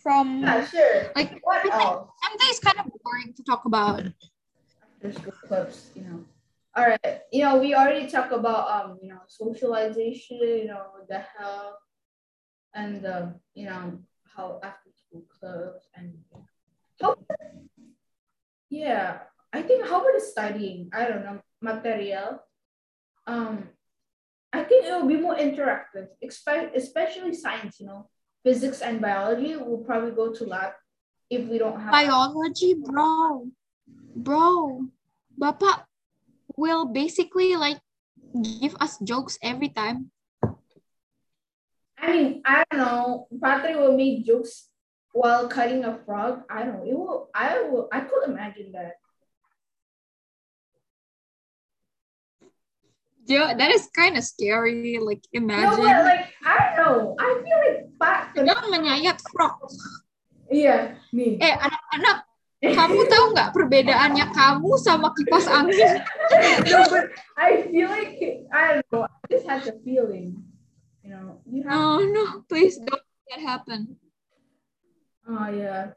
from 0.09 0.40
Yeah, 0.40 0.64
sure. 0.64 1.12
like 1.14 1.38
What 1.42 1.61
else? 1.71 2.09
something 2.25 2.49
is 2.49 2.61
kind 2.61 2.79
of 2.81 2.87
boring 3.05 3.35
to 3.37 3.42
talk 3.44 3.66
about. 3.66 4.05
After 4.97 5.12
school 5.12 5.37
clubs, 5.47 5.90
you 5.94 6.03
know. 6.03 6.25
All 6.75 6.87
right. 6.88 7.21
You 7.31 7.44
know, 7.44 7.59
we 7.59 7.75
already 7.75 8.09
talked 8.09 8.33
about 8.33 8.64
um, 8.77 8.99
you 9.03 9.09
know, 9.12 9.21
socialization, 9.27 10.40
you 10.40 10.68
know, 10.73 10.85
the 11.12 11.21
health 11.37 11.77
and 12.73 13.05
um, 13.05 13.35
you 13.53 13.66
know, 13.68 13.99
how 14.35 14.61
after 14.64 14.88
school 14.97 15.25
clubs 15.29 15.85
and 15.94 16.14
how 17.01 17.16
yeah, 18.71 19.18
I 19.53 19.61
think 19.62 19.87
how 19.88 20.01
about 20.01 20.21
studying? 20.23 20.88
I 20.92 21.05
don't 21.09 21.25
know, 21.25 21.40
material. 21.61 22.40
Um, 23.27 23.68
I 24.53 24.64
think 24.64 24.87
it 24.87 24.92
will 24.92 25.07
be 25.07 25.21
more 25.21 25.37
interactive, 25.37 26.09
espe- 26.25 26.75
especially 26.75 27.35
science, 27.35 27.81
you 27.81 27.87
know, 27.87 28.09
physics 28.42 28.81
and 28.81 29.01
biology. 29.01 29.57
We'll 29.57 29.85
probably 29.85 30.12
go 30.12 30.33
to 30.33 30.44
lab 30.44 30.72
if 31.31 31.46
we 31.48 31.59
don't 31.59 31.79
have 31.81 31.92
Biology, 31.92 32.74
bro. 32.74 33.48
Bro. 34.16 34.88
Bapak 35.38 35.85
will 36.57 36.87
basically 36.87 37.55
like 37.57 37.79
give 38.61 38.74
us 38.81 38.98
jokes 38.98 39.38
every 39.42 39.68
time. 39.68 40.11
I 41.98 42.12
mean, 42.12 42.42
I 42.44 42.64
don't 42.70 42.81
know. 42.81 43.27
Patrick 43.42 43.77
will 43.77 43.96
make 43.96 44.24
jokes 44.24 44.68
while 45.12 45.48
cutting 45.48 45.85
a 45.85 45.98
frog. 46.05 46.42
I 46.51 46.64
don't 46.64 46.79
know. 46.79 46.85
It 46.87 46.98
will. 46.98 47.31
I 47.35 47.62
will. 47.62 47.88
I 47.92 48.01
could 48.01 48.29
imagine 48.29 48.72
that. 48.72 48.94
Yeah, 53.27 53.53
that 53.53 53.70
is 53.70 53.88
kind 53.94 54.16
of 54.16 54.24
scary. 54.24 54.98
Like 55.01 55.22
imagine. 55.33 55.70
No, 55.70 55.77
but 55.77 56.05
like 56.05 56.33
I 56.44 56.77
don't 56.77 56.87
know. 56.87 57.16
I 57.18 57.42
feel 57.44 57.59
like 57.59 57.88
Patrick. 57.98 58.46
Sedang 58.46 58.64
menyayat 58.70 59.18
frog. 59.34 59.68
Yeah, 60.48 60.96
me. 61.12 61.37
Eh, 61.42 61.52
anak-anak, 61.52 62.24
kamu 62.58 63.00
tahu 63.06 63.24
nggak 63.37 63.50
perbedaannya 63.52 64.26
kamu 64.32 64.70
sama 64.80 65.12
kipas 65.12 65.46
angin? 65.46 66.00
no, 66.66 66.78
but 66.92 67.12
I 67.37 67.68
feel 67.68 67.87
like 67.92 68.18
I 68.50 68.80
don't 68.80 68.88
know. 68.90 69.04
I 69.04 69.24
just 69.30 69.44
had 69.44 69.62
the 69.68 69.76
feeling. 69.84 70.42
You 71.04 71.11
know, 71.14 71.38
you 71.46 71.62
have. 71.68 71.76
Oh 71.76 72.00
no, 72.02 72.42
please 72.50 72.80
don't 72.80 72.98
let 72.98 73.26
that 73.30 73.40
happen. 73.44 73.94
Oh 75.28 75.48
yeah, 75.52 75.94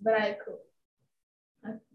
but 0.00 0.14
I 0.14 0.38
could. 0.38 0.62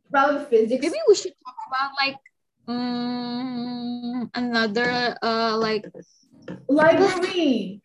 Probably 0.08 0.46
physics. 0.48 0.80
Maybe 0.80 1.00
we 1.08 1.16
should 1.20 1.36
talk 1.44 1.58
about 1.68 1.92
like 2.00 2.22
um, 2.68 4.32
another 4.32 5.18
uh 5.20 5.58
like 5.60 5.84
library. 6.70 7.82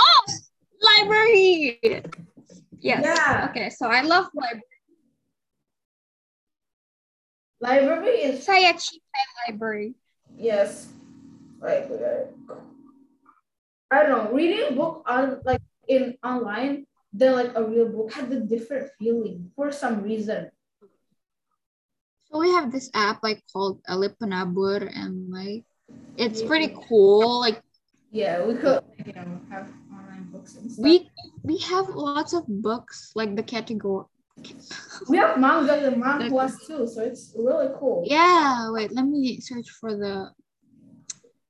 Oh 0.00 0.24
library. 0.80 1.80
Yes. 2.80 3.04
Yeah. 3.04 3.48
Okay, 3.50 3.68
so 3.68 3.86
I 3.86 4.00
love 4.00 4.26
library. 4.32 4.64
Library 7.60 8.16
is 8.24 8.40
Saya 8.40 8.72
cinta 8.80 9.20
library. 9.44 9.92
Yes. 10.32 10.88
Like 11.60 11.92
uh, 11.92 12.32
I 13.92 14.02
don't 14.02 14.10
know, 14.10 14.32
reading 14.32 14.64
a 14.68 14.72
book 14.72 15.04
on 15.04 15.44
like 15.44 15.60
in 15.88 16.16
online 16.24 16.86
than 17.12 17.34
like 17.36 17.52
a 17.54 17.62
real 17.62 17.90
book 17.92 18.12
had 18.16 18.32
a 18.32 18.40
different 18.40 18.88
feeling 18.96 19.50
for 19.52 19.68
some 19.72 20.00
reason. 20.00 20.48
So 22.30 22.38
we 22.38 22.48
have 22.54 22.70
this 22.72 22.88
app 22.94 23.20
like 23.22 23.42
called 23.52 23.82
Elip 23.90 24.16
Penabur 24.16 24.86
and 24.88 25.28
like 25.28 25.66
it's 26.16 26.40
pretty 26.40 26.72
cool. 26.88 27.40
Like 27.40 27.60
Yeah, 28.08 28.46
we 28.46 28.54
could 28.54 28.80
you 29.04 29.12
know 29.12 29.42
have 29.50 29.68
books 30.40 30.56
and 30.56 30.72
stuff. 30.72 30.84
we 30.84 31.10
we 31.42 31.58
have 31.58 31.88
lots 31.88 32.32
of 32.32 32.44
books 32.48 33.12
like 33.14 33.36
the 33.36 33.42
category. 33.42 34.06
we 35.08 35.16
have 35.20 35.38
manga 35.38 35.76
and 35.76 36.00
manhwas 36.00 36.56
too, 36.66 36.88
so 36.88 37.02
it's 37.04 37.36
really 37.36 37.68
cool. 37.78 38.04
Yeah, 38.06 38.72
wait, 38.72 38.92
let 38.92 39.04
me 39.04 39.40
search 39.40 39.68
for 39.80 39.92
the 39.92 40.32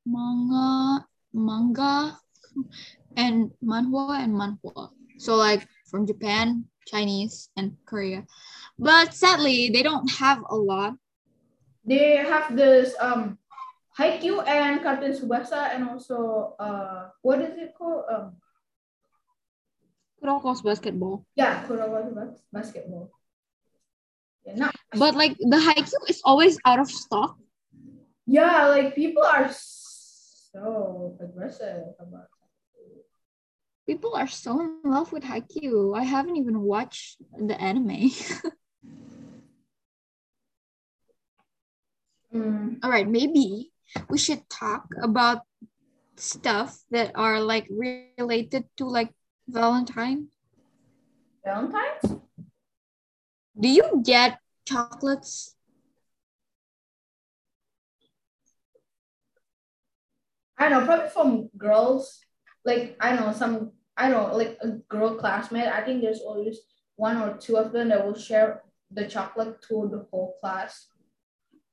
manga, 0.06 1.06
manga, 1.32 2.18
and 3.16 3.50
manhwa 3.62 4.18
and 4.18 4.34
manhwa. 4.34 4.90
So 5.18 5.36
like 5.36 5.66
from 5.86 6.06
Japan, 6.06 6.64
Chinese, 6.86 7.50
and 7.56 7.76
Korea. 7.86 8.26
But 8.78 9.14
sadly, 9.14 9.70
they 9.70 9.82
don't 9.82 10.10
have 10.10 10.42
a 10.48 10.56
lot. 10.56 10.94
They 11.84 12.16
have 12.16 12.56
this 12.56 12.94
um 13.00 13.38
Haikyuu 13.98 14.46
and 14.46 14.82
Captain 14.82 15.12
Tsubasa 15.12 15.74
and 15.74 15.88
also 15.88 16.54
uh 16.58 17.10
what 17.22 17.40
is 17.40 17.54
it 17.58 17.74
called? 17.76 18.04
Um 18.10 18.34
Kuroko's 20.22 20.62
basketball. 20.62 21.24
yeah, 21.34 21.64
Kurokawa 21.66 22.14
bas- 22.14 22.42
basketball. 22.52 23.10
Yeah, 24.46 24.56
not 24.56 24.74
But 24.96 25.14
like 25.16 25.36
the 25.38 25.56
Haikyuu 25.56 26.08
is 26.08 26.20
always 26.24 26.58
out 26.64 26.78
of 26.80 26.90
stock. 26.90 27.36
Yeah, 28.26 28.68
like 28.68 28.94
people 28.94 29.22
are 29.24 29.48
so 29.50 31.16
aggressive 31.20 31.94
about 31.98 32.28
that. 32.28 32.48
People 33.86 34.14
are 34.14 34.28
so 34.28 34.60
in 34.60 34.80
love 34.84 35.10
with 35.12 35.24
Haikyuu. 35.24 35.96
I 35.98 36.04
haven't 36.04 36.36
even 36.36 36.60
watched 36.60 37.20
the 37.36 37.60
anime. 37.60 38.10
Mm. 42.34 42.78
All 42.82 42.90
right, 42.90 43.08
maybe 43.08 43.72
we 44.08 44.18
should 44.18 44.48
talk 44.48 44.86
about 45.02 45.42
stuff 46.16 46.78
that 46.90 47.12
are 47.16 47.40
like 47.40 47.66
related 47.70 48.64
to 48.76 48.86
like 48.86 49.10
Valentine. 49.52 50.28
Valentine's? 51.44 52.20
Do 53.58 53.68
you 53.68 54.02
get 54.04 54.38
chocolates? 54.64 55.54
I 60.56 60.68
don't 60.68 60.80
know, 60.80 60.86
probably 60.86 61.08
from 61.08 61.50
girls. 61.56 62.20
Like 62.64 62.96
I 63.00 63.16
know 63.16 63.32
some 63.32 63.72
I 63.96 64.08
know 64.08 64.34
like 64.36 64.58
a 64.62 64.68
girl 64.88 65.16
classmate. 65.16 65.66
I 65.66 65.82
think 65.82 66.02
there's 66.02 66.20
always 66.20 66.58
one 66.96 67.16
or 67.16 67.36
two 67.36 67.56
of 67.56 67.72
them 67.72 67.88
that 67.88 68.04
will 68.04 68.14
share 68.14 68.62
the 68.90 69.06
chocolate 69.06 69.62
to 69.68 69.88
the 69.90 70.06
whole 70.10 70.36
class. 70.40 70.86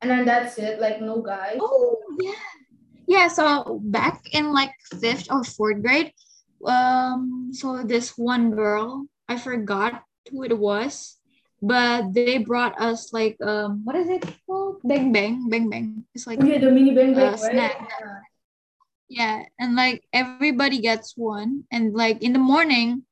And 0.02 0.10
then 0.10 0.26
that's 0.26 0.58
it, 0.58 0.80
like 0.80 1.02
no 1.02 1.22
guys. 1.22 1.58
Oh 1.60 2.00
yeah. 2.20 2.34
Yeah, 3.08 3.28
so 3.30 3.80
back 3.84 4.22
in 4.34 4.52
like 4.52 4.72
fifth 5.00 5.32
or 5.32 5.44
fourth 5.44 5.82
grade, 5.82 6.12
um, 6.66 7.52
so 7.54 7.84
this 7.84 8.18
one 8.18 8.52
girl, 8.52 9.06
I 9.28 9.38
forgot 9.38 10.04
who 10.32 10.44
it 10.44 10.58
was, 10.58 11.18
but 11.62 12.14
they 12.14 12.38
brought 12.38 12.80
us 12.80 13.14
like 13.14 13.38
um 13.42 13.82
what 13.84 13.96
is 13.96 14.10
it 14.10 14.24
called? 14.46 14.82
Beng-Beng, 14.84 15.50
bang 15.50 15.70
bang. 15.70 16.06
It's 16.14 16.28
like 16.28 16.40
Yeah, 16.42 16.60
the 16.60 16.72
mini 16.72 16.94
Beng-Beng, 16.94 17.34
Uh, 17.34 17.38
snack. 17.38 17.76
Yeah. 17.82 18.20
Yeah, 19.10 19.38
and 19.60 19.76
like 19.76 20.04
everybody 20.12 20.80
gets 20.80 21.16
one, 21.16 21.64
and 21.72 21.96
like 21.96 22.22
in 22.22 22.34
the 22.34 22.44
morning, 22.44 23.08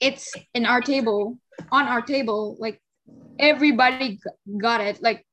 it's 0.00 0.34
in 0.52 0.66
our 0.66 0.80
table, 0.80 1.38
on 1.70 1.86
our 1.86 2.02
table, 2.02 2.56
like 2.58 2.82
everybody 3.38 4.18
got 4.58 4.80
it. 4.80 5.00
Like 5.00 5.24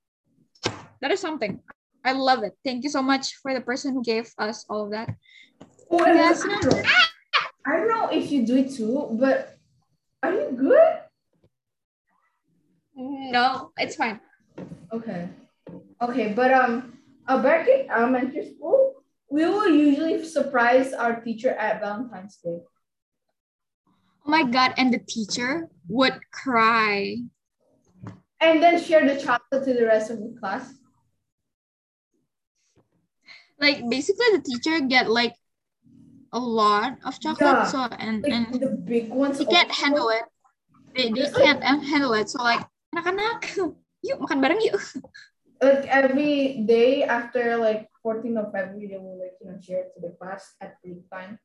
that 1.02 1.10
is 1.12 1.20
something. 1.20 1.60
I 2.06 2.14
love 2.14 2.44
it. 2.44 2.54
Thank 2.64 2.84
you 2.84 2.90
so 2.90 3.02
much 3.02 3.36
for 3.42 3.54
the 3.54 3.62
person 3.62 3.94
who 3.94 4.04
gave 4.04 4.30
us 4.38 4.66
all 4.70 4.86
of 4.86 4.92
that. 4.92 5.10
And 5.92 6.16
Yes, 6.16 6.44
I 6.44 6.48
don't 6.48 6.66
know. 6.72 6.84
I 7.66 7.78
don't 7.78 7.90
know 7.90 8.08
if 8.10 8.32
you 8.32 8.46
do 8.46 8.56
it 8.58 8.72
too, 8.72 9.10
but 9.20 9.58
are 10.24 10.34
you 10.34 10.52
good? 10.56 10.98
No, 12.96 13.72
it's 13.78 13.96
fine. 13.96 14.20
Okay. 14.94 15.30
Okay, 16.02 16.34
but 16.34 16.54
um, 16.54 16.98
back 17.28 17.68
in 17.68 17.90
elementary 17.90 18.56
school, 18.56 19.04
we 19.30 19.46
will 19.46 19.68
usually 19.68 20.24
surprise 20.26 20.94
our 20.94 21.22
teacher 21.22 21.52
at 21.52 21.82
Valentine's 21.82 22.38
Day. 22.38 22.60
Oh 24.26 24.30
my 24.30 24.44
god, 24.44 24.74
and 24.78 24.94
the 24.94 25.00
teacher 25.00 25.68
would 25.88 26.20
cry. 26.32 27.18
And 28.40 28.64
then 28.64 28.82
share 28.82 29.08
the 29.08 29.22
chocolate 29.22 29.66
to 29.66 29.74
the 29.74 29.86
rest 29.86 30.10
of 30.10 30.20
the 30.20 30.36
class. 30.40 30.74
Like 33.60 33.88
basically 33.90 34.26
the 34.34 34.42
teacher 34.42 34.82
get 34.82 35.10
like 35.10 35.36
a 36.34 36.40
lot 36.40 36.98
of 37.04 37.20
chocolate, 37.20 37.68
Yeah. 37.68 37.68
so 37.68 37.88
and 38.00 38.24
Like 38.24 38.32
and 38.34 38.46
the 38.56 38.72
big 38.80 39.12
ones. 39.12 39.38
they 39.38 39.46
can't 39.46 39.70
also. 39.70 39.82
handle 39.84 40.10
it. 40.10 40.24
They, 40.96 41.12
they 41.12 41.28
can't 41.32 41.64
um, 41.64 41.80
handle 41.84 42.14
it. 42.16 42.30
So 42.32 42.44
like 42.44 42.64
anak-anak, 42.96 43.56
yuk 44.08 44.20
makan 44.20 44.40
bareng 44.44 44.60
yuk. 44.64 44.80
Like 45.62 45.86
every 45.92 46.64
day 46.66 47.04
after 47.04 47.56
like 47.60 47.88
14th 48.04 48.38
of 48.40 48.48
February, 48.52 48.88
they 48.90 48.98
will 48.98 49.20
like, 49.20 49.38
you 49.40 49.48
know, 49.52 49.60
share 49.62 49.92
to 49.94 49.98
the 50.02 50.16
class 50.18 50.56
at 50.60 50.82
break 50.82 51.06
time. 51.12 51.38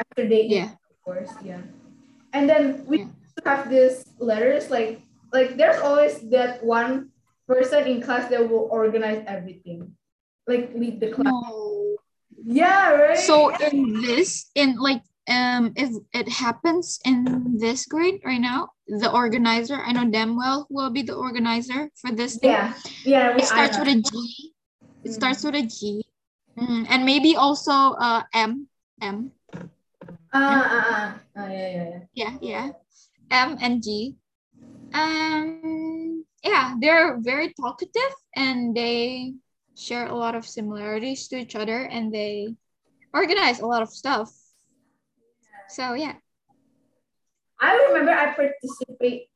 After 0.00 0.24
they 0.28 0.46
eat, 0.48 0.56
Yeah. 0.56 0.70
of 0.90 0.96
course, 1.04 1.32
yeah. 1.44 1.62
And 2.32 2.48
then 2.48 2.84
we 2.86 3.06
Yeah. 3.06 3.12
have 3.44 3.68
these 3.68 4.04
letters, 4.18 4.70
like, 4.70 5.02
like 5.32 5.56
there's 5.56 5.80
always 5.82 6.20
that 6.32 6.62
one 6.64 7.12
person 7.46 7.86
in 7.86 8.00
class 8.02 8.28
that 8.30 8.48
will 8.48 8.68
organize 8.72 9.22
everything. 9.26 9.92
Like 10.46 10.72
lead 10.74 11.00
the 11.00 11.10
class. 11.12 11.28
No. 11.32 11.65
Yeah, 12.46 12.94
right? 12.94 13.18
So 13.18 13.50
in 13.58 14.00
this, 14.06 14.46
in 14.54 14.78
like 14.78 15.02
um 15.26 15.74
if 15.74 15.90
it 16.14 16.30
happens 16.30 17.02
in 17.04 17.58
this 17.58 17.86
grade 17.90 18.22
right 18.22 18.40
now, 18.40 18.70
the 18.86 19.10
organizer, 19.10 19.74
I 19.82 19.90
know 19.90 20.06
damn 20.06 20.38
well 20.38 20.66
who 20.70 20.76
will 20.78 20.94
be 20.94 21.02
the 21.02 21.18
organizer 21.18 21.90
for 21.98 22.14
this 22.14 22.38
thing. 22.38 22.54
yeah, 22.54 22.70
yeah. 23.02 23.34
we- 23.34 23.42
It 23.42 23.50
starts 23.50 23.74
with 23.78 23.88
a 23.90 23.98
G. 23.98 24.10
It 25.02 25.10
Mm. 25.10 25.14
starts 25.18 25.42
with 25.42 25.58
a 25.58 25.66
G. 25.66 26.02
Mm, 26.54 26.86
and 26.88 27.02
maybe 27.04 27.34
also 27.34 27.74
uh 27.98 28.22
M. 28.32 28.70
M. 29.02 29.34
Ah, 30.32 30.38
ah, 30.38 30.86
ah. 30.86 31.08
Ah, 31.36 31.48
yeah, 31.50 31.68
yeah, 31.68 31.84
yeah. 31.90 32.00
Yeah, 32.14 32.32
yeah. 32.40 32.66
M 33.34 33.58
and 33.58 33.82
G. 33.82 34.14
Um 34.94 36.22
yeah, 36.46 36.74
they're 36.78 37.18
very 37.18 37.50
talkative 37.58 38.14
and 38.38 38.70
they 38.70 39.34
share 39.76 40.06
a 40.06 40.14
lot 40.14 40.34
of 40.34 40.46
similarities 40.46 41.28
to 41.28 41.36
each 41.36 41.54
other 41.54 41.84
and 41.84 42.12
they 42.12 42.54
organize 43.12 43.60
a 43.60 43.66
lot 43.66 43.82
of 43.82 43.90
stuff. 43.90 44.32
So 45.68 45.94
yeah. 45.94 46.14
I 47.60 47.86
remember 47.88 48.12
I 48.12 48.34
participate 48.34 49.28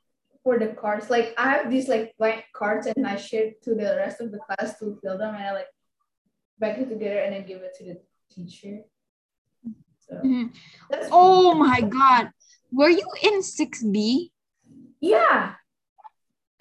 for 0.43 0.59
the 0.59 0.69
cards. 0.69 1.11
Like 1.11 1.35
I 1.37 1.51
have 1.51 1.71
these 1.71 1.89
like 1.89 2.15
blank 2.19 2.45
cards 2.55 2.87
and 2.87 3.07
I 3.07 3.17
share 3.17 3.51
to 3.65 3.75
the 3.75 3.97
rest 3.97 4.21
of 4.21 4.33
the 4.33 4.39
class 4.39 4.79
to 4.79 4.99
fill 5.03 5.19
them 5.19 5.35
and 5.35 5.45
I 5.45 5.53
like 5.53 5.69
back 6.59 6.79
it 6.79 6.89
together 6.89 7.19
and 7.21 7.35
then 7.35 7.47
give 7.47 7.63
it 7.63 7.75
to 7.79 7.85
the 7.85 8.01
teacher. 8.33 8.81
So 10.01 10.15
Mhm. 10.25 10.53
that's 10.91 11.09
Oh 11.11 11.55
my 11.55 11.81
god. 11.81 12.31
Were 12.73 12.89
you 12.91 13.07
in 13.23 13.43
6B? 13.43 14.33
yeah. 15.01 15.55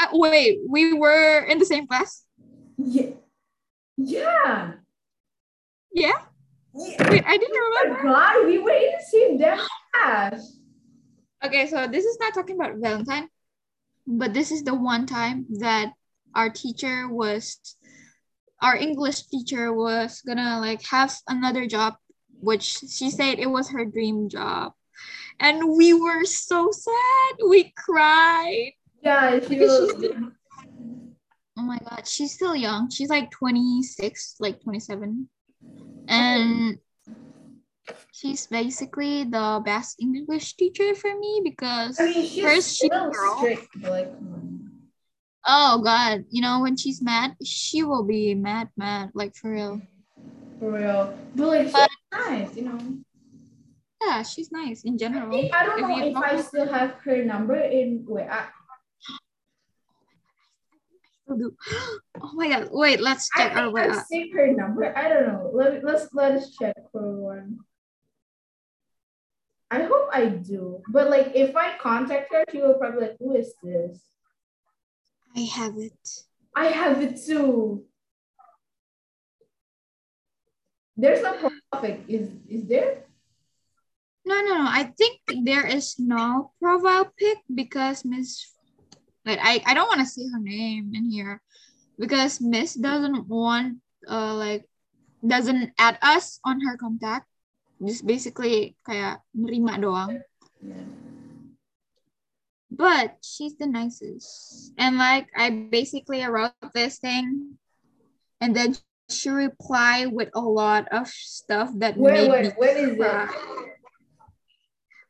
Uh, 0.01 0.07
wait, 0.13 0.59
we 0.67 0.93
were 0.93 1.43
in 1.43 1.59
the 1.59 1.65
same 1.65 1.85
class? 1.85 2.23
Yeah. 2.77 3.18
Yeah. 3.99 4.71
Yeah? 5.91 6.13
Yeah. 6.73 7.09
Wait, 7.09 7.23
I 7.25 7.35
didn't 7.37 7.57
Oh 7.57 7.83
remember. 7.83 8.03
my 8.07 8.13
god, 8.13 8.45
we 8.45 8.57
were 8.59 8.71
in 8.71 8.91
the 8.95 9.03
same 9.03 9.39
class. 9.91 10.57
Okay, 11.43 11.67
so 11.67 11.87
this 11.87 12.05
is 12.05 12.17
not 12.19 12.33
talking 12.33 12.55
about 12.55 12.77
Valentine, 12.77 13.27
but 14.07 14.33
this 14.33 14.51
is 14.51 14.63
the 14.63 14.73
one 14.75 15.05
time 15.05 15.45
that 15.59 15.91
our 16.35 16.49
teacher 16.49 17.09
was, 17.09 17.59
our 18.61 18.75
English 18.75 19.23
teacher 19.27 19.73
was 19.73 20.21
gonna 20.21 20.59
like 20.59 20.81
have 20.83 21.13
another 21.27 21.65
job, 21.67 21.95
which 22.39 22.63
she 22.63 23.09
said 23.09 23.39
it 23.39 23.49
was 23.49 23.69
her 23.71 23.83
dream 23.83 24.29
job. 24.29 24.73
And 25.39 25.75
we 25.75 25.93
were 25.93 26.23
so 26.25 26.71
sad. 26.71 27.33
We 27.49 27.73
cried. 27.75 28.73
Yeah, 29.01 29.39
she 29.39 29.59
was, 29.59 29.93
Oh 31.59 31.61
my 31.61 31.77
god, 31.89 32.07
she's 32.07 32.31
still 32.33 32.55
young. 32.55 32.89
She's 32.89 33.09
like 33.09 33.29
26, 33.31 34.35
like 34.39 34.63
27. 34.63 35.27
And 36.07 36.77
she's 38.13 38.47
basically 38.47 39.25
the 39.25 39.61
best 39.65 39.97
English 39.99 40.55
teacher 40.55 40.95
for 40.95 41.11
me 41.19 41.41
because 41.43 41.99
I 41.99 42.05
mean 42.05 42.25
she's 42.27 42.43
first 42.43 42.77
she's 42.79 42.89
a 42.91 43.09
girl. 43.11 43.37
strict, 43.37 43.67
like. 43.83 44.07
Oh 45.45 45.81
god, 45.83 46.23
you 46.31 46.41
know 46.41 46.61
when 46.61 46.77
she's 46.77 47.01
mad, 47.01 47.35
she 47.43 47.83
will 47.83 48.03
be 48.07 48.35
mad, 48.35 48.69
mad, 48.77 49.09
like 49.13 49.35
for 49.35 49.51
real. 49.51 49.81
for 50.59 50.71
real. 50.71 51.13
But 51.35 51.47
like 51.47 51.63
she's 51.67 51.73
But- 51.73 51.89
nice, 52.13 52.55
you 52.55 52.63
know. 52.71 52.79
Yeah, 54.05 54.23
she's 54.23 54.49
nice 54.51 54.83
in 54.87 54.93
I 54.93 54.97
general. 54.97 55.31
think- 55.31 55.53
I 55.53 55.65
don't 55.65 55.79
If 55.83 55.87
know 55.89 56.07
if 56.07 56.15
I 56.15 56.39
still 56.41 56.67
have 56.71 56.91
her 57.03 57.23
number 57.25 57.55
in 57.59 58.05
wait, 58.07 58.27
I, 58.31 58.47
Oh 62.21 62.33
my 62.33 62.49
god, 62.49 62.69
wait, 62.71 62.99
let's 62.99 63.29
I 63.35 63.47
check 63.47 63.55
our 63.55 63.73
think 63.73 63.93
I've 63.93 64.05
saved 64.05 64.35
her 64.35 64.51
number. 64.51 64.95
I 64.97 65.07
don't 65.07 65.27
know. 65.27 65.51
Let 65.53 65.83
let's 65.83 66.13
let 66.13 66.33
us 66.33 66.51
check 66.57 66.75
for 66.91 67.15
one. 67.15 67.59
I 69.71 69.83
hope 69.83 70.09
I 70.11 70.25
do. 70.25 70.81
But 70.89 71.09
like 71.09 71.31
if 71.35 71.55
I 71.55 71.77
contact 71.77 72.33
her, 72.33 72.43
she 72.51 72.61
will 72.61 72.73
probably 72.73 73.01
like, 73.01 73.17
who 73.19 73.35
is 73.35 73.53
this? 73.63 74.01
I 75.35 75.41
have 75.41 75.77
it. 75.77 76.23
I 76.55 76.65
have 76.65 77.01
it 77.01 77.21
too. 77.23 77.85
There's 80.97 81.21
no 81.21 81.51
profit. 81.71 82.01
Is 82.07 82.29
is 82.49 82.67
there? 82.67 83.05
No, 84.25 84.41
no, 84.41 84.57
no. 84.63 84.67
I 84.67 84.91
think 84.97 85.21
there 85.45 85.65
is 85.65 85.97
no 85.97 86.51
profile 86.61 87.13
pic 87.17 87.37
because 87.53 88.03
Miss, 88.03 88.51
like, 89.29 89.39
I, 89.41 89.61
I 89.65 89.73
don't 89.73 89.87
want 89.87 90.01
to 90.01 90.09
say 90.09 90.25
her 90.25 90.41
name 90.41 90.91
in 90.93 91.09
here 91.09 91.41
because 91.97 92.41
Miss 92.41 92.73
doesn't 92.73 93.27
want, 93.27 93.77
uh, 94.09 94.33
like, 94.33 94.65
doesn't 95.25 95.71
add 95.77 95.97
us 96.01 96.39
on 96.45 96.61
her 96.61 96.77
contact. 96.77 97.27
Just 97.79 98.05
basically 98.05 98.75
kayak 98.83 99.23
nerima 99.31 99.79
doang. 99.79 100.19
Yeah. 100.59 100.83
But 102.69 103.17
she's 103.23 103.55
the 103.55 103.67
nicest. 103.67 104.73
And 104.77 104.97
like, 104.97 105.31
I 105.35 105.49
basically 105.49 106.23
wrote 106.25 106.55
this 106.73 106.99
thing 106.99 107.55
and 108.41 108.55
then 108.55 108.75
she 109.09 109.29
replied 109.29 110.11
with 110.11 110.29
a 110.35 110.41
lot 110.41 110.87
of 110.91 111.07
stuff 111.07 111.71
that 111.79 111.97
Wait, 111.97 112.13
made 112.13 112.29
wait, 112.29 112.43
me 112.43 112.51
what 112.55 112.77
is 112.77 112.93
it? 112.99 113.29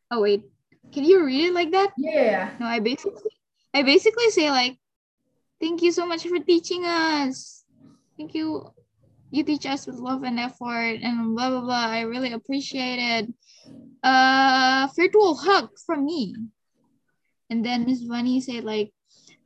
Oh 0.09 0.21
wait, 0.21 0.43
can 0.91 1.03
you 1.05 1.23
read 1.25 1.51
it 1.51 1.53
like 1.53 1.71
that? 1.71 1.93
Yeah. 1.97 2.49
No, 2.59 2.65
I 2.65 2.79
basically, 2.79 3.29
I 3.73 3.83
basically 3.83 4.29
say 4.31 4.49
like, 4.49 4.77
thank 5.61 5.81
you 5.81 5.91
so 5.91 6.05
much 6.05 6.27
for 6.27 6.39
teaching 6.39 6.85
us. 6.85 7.63
Thank 8.17 8.33
you. 8.33 8.73
You 9.31 9.43
teach 9.43 9.65
us 9.65 9.85
with 9.85 9.97
love 9.97 10.23
and 10.23 10.39
effort 10.39 10.99
and 11.03 11.35
blah 11.35 11.49
blah 11.49 11.61
blah. 11.61 11.87
I 11.87 12.01
really 12.01 12.33
appreciate 12.33 12.97
it. 12.97 13.33
Uh, 14.01 14.87
virtual 14.95 15.35
hug 15.35 15.69
from 15.85 16.05
me. 16.05 16.35
And 17.49 17.63
then 17.63 17.85
Miss 17.85 18.03
Bunny 18.03 18.41
said 18.41 18.63
like, 18.63 18.91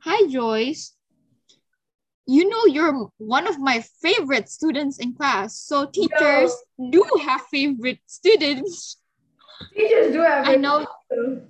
"Hi 0.00 0.26
Joyce, 0.28 0.96
you 2.26 2.48
know 2.48 2.64
you're 2.66 3.08
one 3.18 3.46
of 3.46 3.58
my 3.58 3.84
favorite 4.00 4.48
students 4.48 4.98
in 4.98 5.14
class. 5.14 5.56
So 5.56 5.86
teachers 5.86 6.52
do 6.90 7.04
have 7.22 7.42
favorite 7.50 8.00
students. 8.06 9.00
Teachers 9.74 10.12
do 10.12 10.20
have 10.20 10.48
I 10.48 10.56
know 10.56 10.86
too. 11.12 11.42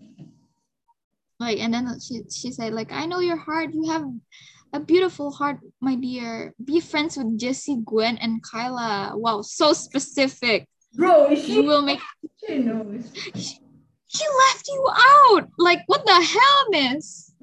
Like 1.41 1.59
and 1.59 1.75
then 1.75 1.89
she 2.01 2.23
she 2.31 2.51
said 2.53 2.73
like 2.73 2.93
i 2.93 3.07
know 3.07 3.21
your 3.21 3.37
heart 3.37 3.71
you 3.73 3.91
have 3.91 4.05
a 4.73 4.81
beautiful 4.81 5.31
heart 5.31 5.59
my 5.81 5.95
dear 5.95 6.55
be 6.63 6.81
friends 6.81 7.17
with 7.17 7.39
jessie 7.39 7.79
gwen 7.85 8.17
and 8.19 8.43
kyla 8.43 9.13
wow 9.17 9.41
so 9.41 9.73
specific 9.73 10.69
Bro, 10.95 11.33
is 11.33 11.49
you 11.49 11.63
she, 11.63 11.67
will 11.67 11.83
make 11.83 11.99
she 12.47 12.59
knows. 12.59 13.11
she 13.35 14.25
left 14.47 14.69
you 14.69 14.89
out 14.95 15.49
like 15.59 15.83
what 15.87 16.07
the 16.07 16.13
hell 16.23 16.71
miss 16.71 17.35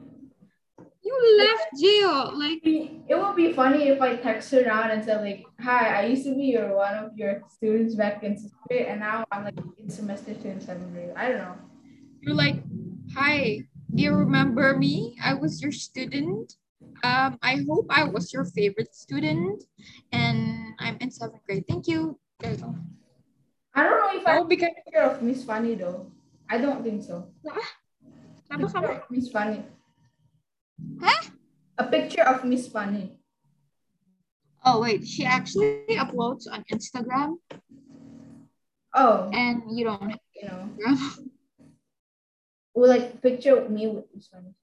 you 1.03 1.37
left 1.37 1.67
jail 1.79 2.31
like 2.37 2.59
It 2.63 3.19
would 3.19 3.35
be 3.35 3.51
funny 3.51 3.89
if 3.89 3.99
I 4.01 4.15
text 4.15 4.51
her 4.51 4.63
now 4.63 4.87
and 4.89 5.03
said 5.03 5.19
like, 5.21 5.43
"Hi, 5.59 5.99
I 5.99 6.05
used 6.05 6.23
to 6.23 6.33
be 6.35 6.55
your 6.55 6.75
one 6.77 6.95
of 6.95 7.11
your 7.17 7.43
students 7.49 7.95
back 7.95 8.23
in 8.23 8.37
sixth 8.37 8.55
grade, 8.67 8.87
and 8.87 9.01
now 9.01 9.25
I'm 9.31 9.43
like 9.43 9.59
in 9.77 9.89
semester 9.89 10.33
two 10.33 10.47
in 10.47 10.61
seventh 10.61 10.93
grade." 10.93 11.11
I 11.17 11.27
don't 11.29 11.43
know. 11.43 11.57
you're 12.21 12.35
like 12.35 12.63
hi 13.13 13.67
do 13.95 14.03
you 14.03 14.13
remember 14.13 14.77
me 14.77 15.15
i 15.23 15.33
was 15.33 15.61
your 15.61 15.71
student 15.71 16.55
um 17.03 17.37
i 17.41 17.63
hope 17.67 17.85
i 17.89 18.03
was 18.03 18.31
your 18.33 18.45
favorite 18.45 18.95
student 18.95 19.63
and 20.11 20.73
i'm 20.79 20.97
in 21.01 21.11
seventh 21.11 21.43
grade 21.45 21.65
thank 21.67 21.87
you 21.87 22.17
there 22.39 22.51
you 22.51 22.57
go 22.57 22.75
I 23.73 23.83
don't 23.83 23.99
know 24.03 24.19
if 24.19 24.27
I 24.27 24.39
oh 24.39 24.43
because 24.43 24.67
have 24.67 24.75
a 24.75 24.83
picture 24.83 25.03
of 25.07 25.21
Miss 25.23 25.43
Fanny 25.47 25.75
though. 25.75 26.11
I 26.49 26.59
don't 26.59 26.83
think 26.83 27.03
so. 27.07 27.31
Apa 27.47 28.67
Picture 28.67 28.83
kamu? 28.83 28.99
of 28.99 29.07
Miss 29.07 29.27
Funny. 29.31 29.63
Huh? 30.99 31.21
A 31.79 31.85
picture 31.87 32.27
of 32.27 32.43
Miss 32.43 32.67
Fanny. 32.67 33.15
Oh 34.67 34.83
wait, 34.83 35.07
she 35.07 35.23
actually 35.23 35.87
uploads 35.95 36.51
on 36.51 36.67
Instagram, 36.67 37.39
Oh, 38.91 39.31
and 39.31 39.63
you 39.71 39.87
don't 39.87 40.19
you 40.35 40.51
know, 40.51 40.67
Or 42.73 42.87
like 42.87 43.21
picture 43.21 43.67
me 43.69 43.87
with 43.87 44.05
Miss 44.15 44.29
one. 44.31 44.55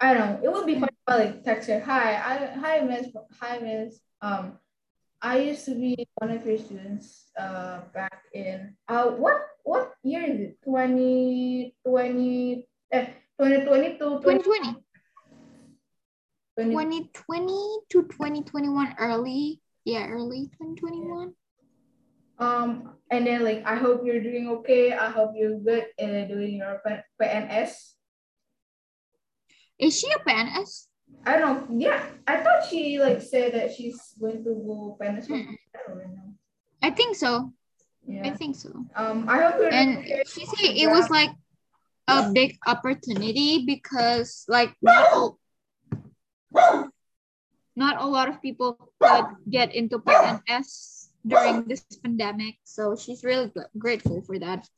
I 0.00 0.14
don't 0.14 0.40
know. 0.40 0.40
It 0.42 0.52
would 0.52 0.66
be 0.66 0.74
funny 0.74 0.92
if 0.92 1.06
I 1.06 1.16
like 1.16 1.44
text 1.44 1.68
her, 1.68 1.80
"Hi, 1.80 2.14
I 2.16 2.46
hi 2.58 2.80
Miss, 2.80 3.08
hi 3.38 3.58
Miss. 3.58 4.00
Um, 4.22 4.58
I 5.20 5.38
used 5.40 5.66
to 5.66 5.74
be 5.74 6.08
one 6.14 6.30
of 6.30 6.46
your 6.46 6.56
students. 6.56 7.30
Uh, 7.38 7.82
back 7.92 8.24
in 8.32 8.76
uh, 8.88 9.10
what 9.10 9.42
what 9.62 9.92
year 10.02 10.24
is 10.24 10.40
it? 10.40 10.62
Twenty 10.64 11.76
twenty. 11.84 12.66
Eh, 12.92 13.06
2020 13.38 13.98
to 13.98 14.20
2020, 14.20 14.82
2020. 16.58 17.06
2020 17.16 17.78
to 17.88 18.02
2021, 18.02 18.94
early, 18.98 19.62
yeah, 19.84 20.08
early 20.08 20.50
2021. 20.58 21.32
Um, 22.40 22.96
and 23.10 23.26
then 23.26 23.44
like 23.44 23.62
I 23.66 23.76
hope 23.76 24.00
you're 24.04 24.22
doing 24.22 24.48
okay. 24.60 24.92
I 24.92 25.10
hope 25.10 25.32
you're 25.36 25.60
good 25.60 25.86
in 25.98 26.26
doing 26.28 26.56
your 26.56 26.80
P- 26.84 27.04
PNS. 27.20 27.92
Is 29.78 29.98
she 29.98 30.10
a 30.10 30.18
PNS? 30.24 30.88
I 31.26 31.36
don't 31.38 31.70
know. 31.70 31.76
Yeah, 31.78 32.02
I 32.26 32.40
thought 32.40 32.64
she 32.68 32.98
like 32.98 33.20
said 33.20 33.52
that 33.52 33.74
she's 33.74 34.00
going 34.18 34.42
to 34.44 34.54
go 34.56 34.96
PNS. 35.00 35.26
Hmm. 35.26 35.52
I 35.76 35.78
don't 35.86 35.96
really 35.96 36.16
know. 36.16 36.32
I 36.82 36.90
think 36.90 37.16
so. 37.16 37.52
Yeah. 38.06 38.22
I 38.24 38.30
think 38.30 38.56
so. 38.56 38.72
Um, 38.96 39.28
I 39.28 39.42
hope 39.42 39.60
you're 39.60 39.72
And 39.72 39.98
okay. 39.98 40.22
she 40.26 40.46
said 40.46 40.64
it 40.64 40.88
was 40.88 41.10
like 41.10 41.30
a 42.08 42.32
big 42.32 42.56
opportunity 42.66 43.66
because 43.66 44.44
like 44.48 44.72
not 44.80 45.12
all, 45.12 45.38
not 47.76 48.00
a 48.00 48.06
lot 48.06 48.28
of 48.28 48.40
people 48.40 48.92
could 48.98 49.26
get 49.48 49.74
into 49.74 49.98
PNS 49.98 50.99
during 51.26 51.64
this 51.64 51.84
pandemic. 52.02 52.56
So 52.64 52.96
she's 52.96 53.24
really 53.24 53.48
gr- 53.48 53.70
grateful 53.78 54.22
for 54.22 54.38
that. 54.38 54.68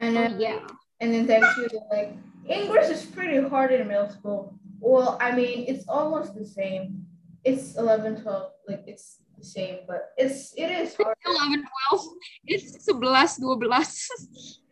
and 0.00 0.14
So 0.14 0.22
then 0.22 0.40
yeah. 0.40 0.60
and 1.00 1.12
then 1.12 1.26
text 1.26 1.56
you 1.58 1.68
like 1.90 2.16
English 2.48 2.90
is 2.90 3.04
pretty 3.04 3.46
hard 3.48 3.72
in 3.72 3.88
middle 3.88 4.08
school. 4.10 4.58
Well, 4.80 5.16
I 5.20 5.34
mean 5.34 5.64
it's 5.68 5.86
almost 5.88 6.34
the 6.34 6.44
same. 6.46 7.06
It's 7.44 7.76
11, 7.76 8.22
12, 8.22 8.52
like 8.68 8.84
it's 8.86 9.18
the 9.38 9.44
same, 9.44 9.80
but 9.86 10.12
it's 10.16 10.54
it 10.56 10.70
is 10.70 10.94
hard. 10.96 11.16
11, 11.26 11.64
12. 11.90 12.06
It's 12.46 12.88
11, 12.88 13.42
12. 13.42 13.60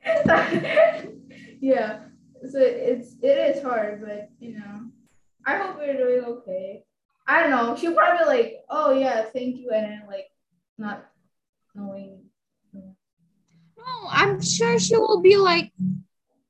yeah. 1.60 2.00
So 2.50 2.58
it's 2.58 3.14
it 3.22 3.56
is 3.56 3.62
hard, 3.62 4.02
but 4.04 4.30
you 4.40 4.58
know, 4.58 4.90
I 5.46 5.58
hope 5.58 5.78
you're 5.84 5.96
doing 5.96 6.24
okay. 6.24 6.84
I 7.26 7.40
don't 7.40 7.50
know. 7.50 7.76
She'll 7.76 7.94
probably 7.94 8.26
like, 8.26 8.56
oh 8.68 8.92
yeah, 8.92 9.22
thank 9.32 9.56
you, 9.56 9.70
and 9.70 9.84
then 9.84 10.02
like 10.08 10.26
not 10.82 11.06
knowing. 11.74 12.26
No, 12.74 13.94
I'm 14.10 14.42
sure 14.42 14.78
she 14.78 14.98
will 14.98 15.22
be 15.22 15.38
like 15.38 15.70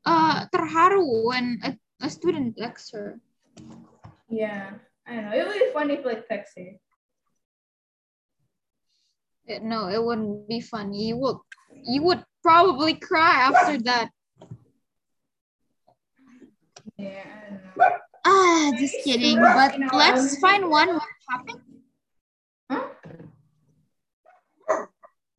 uh 0.05 0.49
terharu 0.49 1.05
when 1.28 1.61
a, 1.62 1.76
a 2.01 2.09
student 2.11 2.57
texts 2.57 2.91
her. 2.97 3.20
Yeah, 4.28 4.80
I 5.07 5.14
don't 5.14 5.24
know. 5.28 5.37
It 5.37 5.45
would 5.47 5.61
be 5.61 5.70
funny 5.76 5.95
if 6.01 6.05
like 6.09 6.24
text 6.28 6.57
her. 6.57 6.80
Eh, 9.49 9.61
No, 9.61 9.89
it 9.93 10.01
wouldn't 10.03 10.49
be 10.49 10.61
funny. 10.61 11.12
You 11.12 11.16
would 11.20 11.39
you 11.85 12.03
would 12.09 12.24
probably 12.43 12.97
cry 12.97 13.53
after 13.53 13.76
that. 13.85 14.09
Yeah, 16.97 17.24
I 17.24 17.51
don't 17.51 17.62
know. 17.62 17.99
Ah, 18.24 18.72
just 18.78 18.97
kidding. 19.05 19.37
But 19.41 19.76
let's 19.93 20.35
um, 20.35 20.41
find 20.41 20.62
one 20.70 20.91
more 20.97 21.12
topic. 21.30 21.61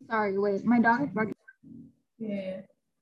Sorry, 0.10 0.38
wait, 0.38 0.66
my 0.66 0.80
dog 0.80 1.04
is 1.04 1.10
barking. 1.10 1.36
Yeah. 2.20 2.62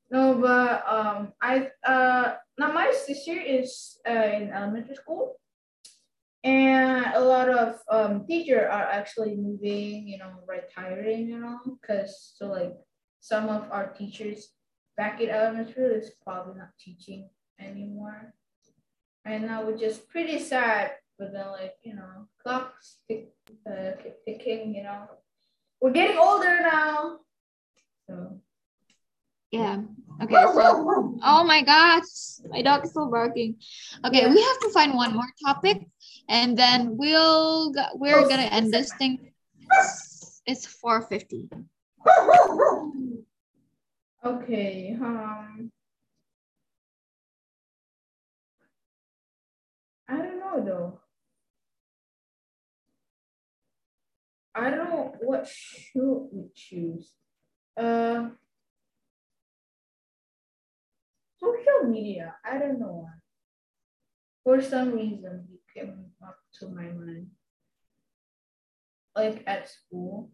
No, 0.09 0.35
but 0.35 0.83
um, 0.87 1.31
I 1.41 1.69
uh, 1.85 2.35
now 2.57 2.71
my 2.73 2.91
sister 2.91 3.31
is 3.31 3.97
uh, 4.07 4.11
in 4.11 4.51
elementary 4.51 4.95
school, 4.95 5.39
and 6.43 7.05
a 7.15 7.19
lot 7.19 7.47
of 7.47 7.79
um 7.89 8.25
teacher 8.27 8.67
are 8.67 8.83
actually 8.83 9.35
moving, 9.35 10.07
you 10.07 10.17
know, 10.17 10.31
retiring, 10.47 11.29
you 11.29 11.39
know, 11.39 11.59
because 11.79 12.33
so 12.35 12.47
like 12.47 12.75
some 13.21 13.47
of 13.47 13.71
our 13.71 13.87
teachers 13.93 14.49
back 14.97 15.21
in 15.21 15.29
elementary 15.29 15.95
is 15.95 16.11
probably 16.23 16.59
not 16.59 16.75
teaching 16.77 17.29
anymore, 17.57 18.33
and 19.23 19.47
now 19.47 19.63
which 19.65 19.81
is 19.81 19.97
pretty 19.97 20.39
sad. 20.39 20.91
But 21.17 21.31
then 21.31 21.47
like 21.51 21.75
you 21.83 21.95
know, 21.95 22.27
clocks 22.43 22.97
tick, 23.07 23.31
uh, 23.69 23.91
ticking, 24.27 24.75
you 24.75 24.83
know, 24.83 25.07
we're 25.81 25.91
getting 25.91 26.17
older 26.17 26.61
now, 26.61 27.17
so. 28.07 28.39
Yeah. 29.51 29.81
Okay, 30.21 30.35
so 30.35 31.17
oh 31.23 31.43
my 31.43 31.63
gosh, 31.63 32.03
my 32.47 32.61
dog 32.61 32.85
is 32.85 32.91
still 32.91 33.09
barking. 33.09 33.55
Okay, 34.05 34.29
we 34.29 34.41
have 34.41 34.59
to 34.59 34.69
find 34.69 34.93
one 34.93 35.13
more 35.15 35.27
topic, 35.43 35.81
and 36.29 36.55
then 36.55 36.95
we'll 36.95 37.73
we're 37.95 38.27
gonna 38.29 38.43
end 38.43 38.71
this 38.71 38.93
thing. 38.93 39.33
It's 40.45 40.65
four 40.65 41.01
fifty. 41.01 41.49
Okay. 44.23 44.95
Um. 45.01 45.71
I 50.07 50.17
don't 50.17 50.39
know 50.39 50.63
though. 50.63 51.00
I 54.53 54.69
don't 54.69 54.89
know 54.89 55.13
what 55.21 55.47
should 55.47 56.27
we 56.31 56.49
choose. 56.55 57.13
Uh. 57.77 58.29
Social 61.39 61.89
media. 61.89 62.35
I 62.45 62.59
don't 62.59 62.79
know 62.79 63.05
why. 63.07 63.21
For 64.43 64.61
some 64.61 64.91
reason, 64.93 65.47
it 65.53 65.61
came 65.73 66.05
up 66.23 66.37
to 66.59 66.67
my 66.69 66.83
mind. 66.83 67.27
Like 69.15 69.43
at 69.47 69.69
school. 69.69 70.31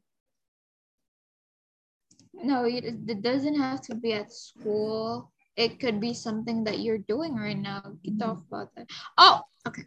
No, 2.33 2.65
it, 2.65 3.21
doesn't 3.21 3.55
have 3.59 3.81
to 3.83 3.95
be 3.95 4.13
at 4.13 4.31
school. 4.31 5.31
It 5.55 5.79
could 5.79 5.99
be 5.99 6.13
something 6.13 6.63
that 6.65 6.79
you're 6.79 6.99
doing 6.99 7.35
right 7.35 7.57
now. 7.57 7.81
We 7.85 8.11
can 8.11 8.19
talk 8.19 8.43
about 8.47 8.69
that. 8.75 8.87
Oh, 9.17 9.41
okay. 9.67 9.83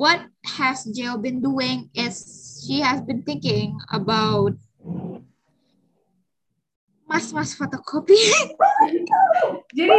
What 0.00 0.32
has 0.56 0.88
Jill 0.88 1.20
been 1.20 1.44
doing 1.44 1.92
is 1.92 2.24
she 2.64 2.80
has 2.80 3.04
been 3.04 3.20
thinking 3.20 3.76
about 3.92 4.56
mas-mas 7.04 7.52
fotokopi. 7.52 8.16
jadi 9.76 9.92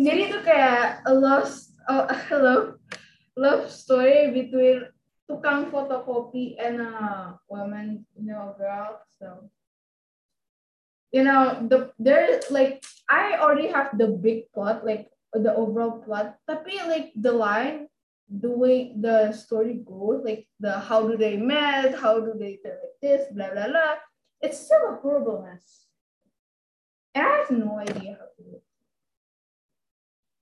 jadi 0.00 0.20
itu 0.32 0.38
kayak 0.40 1.04
a 1.04 1.12
love 1.12 1.52
a 1.92 2.16
love 2.40 2.80
love 3.36 3.68
story 3.68 4.32
between 4.32 4.88
tukang 5.28 5.68
fotokopi 5.68 6.56
and 6.56 6.80
a 6.80 7.36
woman, 7.44 8.08
you 8.16 8.24
know, 8.24 8.56
girl. 8.56 8.96
So 9.20 9.52
you 11.12 11.20
know 11.20 11.60
the 11.68 11.92
there 12.00 12.40
like 12.48 12.80
I 13.12 13.36
already 13.36 13.68
have 13.68 13.92
the 14.00 14.08
big 14.08 14.48
plot, 14.56 14.88
like 14.88 15.12
the 15.36 15.52
overall 15.52 16.00
plot. 16.00 16.40
Tapi 16.48 16.80
like 16.88 17.12
the 17.12 17.36
line, 17.36 17.92
the 18.28 18.50
way 18.50 18.94
the 18.98 19.32
story 19.32 19.82
goes, 19.84 20.22
like 20.24 20.46
the 20.60 20.78
how 20.78 21.06
do 21.08 21.16
they 21.16 21.36
met, 21.36 21.98
how 21.98 22.20
do 22.20 22.34
they 22.38 22.58
feel 22.62 22.72
like 22.72 22.98
this, 23.02 23.28
blah 23.32 23.52
blah 23.52 23.68
blah. 23.68 23.94
It's 24.40 24.58
still 24.58 24.90
a 24.90 24.98
horrible 25.00 25.42
mess. 25.42 25.86
And 27.14 27.26
I 27.26 27.36
have 27.38 27.50
no 27.50 27.78
idea 27.78 28.18
how 28.18 28.26
to 28.26 28.42
do 28.42 28.56
it. 28.56 28.62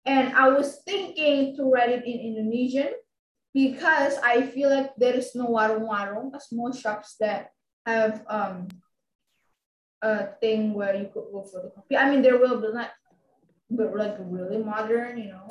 And 0.04 0.34
I 0.34 0.48
was 0.48 0.80
thinking 0.86 1.56
to 1.56 1.64
write 1.64 1.90
it 1.90 2.04
in 2.04 2.18
Indonesian 2.18 2.92
because 3.54 4.16
I 4.24 4.42
feel 4.42 4.70
like 4.70 4.96
there 4.96 5.14
is 5.14 5.34
no 5.34 5.46
warung-warung, 5.48 6.40
small 6.40 6.72
shops 6.72 7.16
that 7.20 7.50
have 7.86 8.24
um 8.28 8.68
a 10.02 10.26
thing 10.40 10.74
where 10.74 10.94
you 10.94 11.10
could 11.12 11.26
go 11.32 11.42
for 11.42 11.62
the 11.62 11.70
coffee. 11.70 11.96
I 11.96 12.10
mean, 12.10 12.22
there 12.22 12.38
will, 12.38 12.60
be 12.60 12.72
not, 12.72 12.90
but 13.70 13.96
like 13.96 14.16
really 14.20 14.62
modern, 14.62 15.18
you 15.18 15.30
know. 15.30 15.48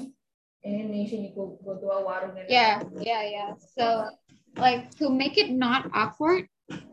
In 0.63 0.81
Indonesia, 0.81 1.15
you 1.15 1.31
go 1.35 1.59
go 1.63 1.77
to 1.77 1.87
a 1.87 2.03
warung. 2.03 2.35
And 2.35 2.49
yeah, 2.49 2.81
yeah, 2.99 3.23
yeah. 3.23 3.49
So, 3.77 4.09
like 4.57 4.93
to 4.97 5.09
make 5.09 5.37
it 5.37 5.51
not 5.51 5.89
awkward, 5.93 6.49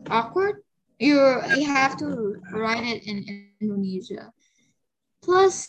awkward, 0.09 0.61
you 0.99 1.17
you 1.57 1.65
have 1.67 1.97
to 1.97 2.39
write 2.53 2.83
it 2.83 3.03
in 3.03 3.25
Indonesia. 3.59 4.31
Plus, 5.23 5.67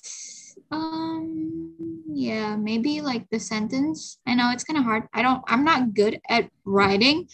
um, 0.71 1.73
yeah, 2.13 2.57
maybe 2.57 3.01
like 3.01 3.29
the 3.31 3.41
sentence. 3.41 4.19
I 4.27 4.35
know 4.35 4.51
it's 4.53 4.65
kind 4.65 4.79
of 4.79 4.85
hard. 4.85 5.09
I 5.13 5.23
don't. 5.23 5.43
I'm 5.49 5.65
not 5.65 5.95
good 5.95 6.21
at 6.29 6.51
writing, 6.65 7.29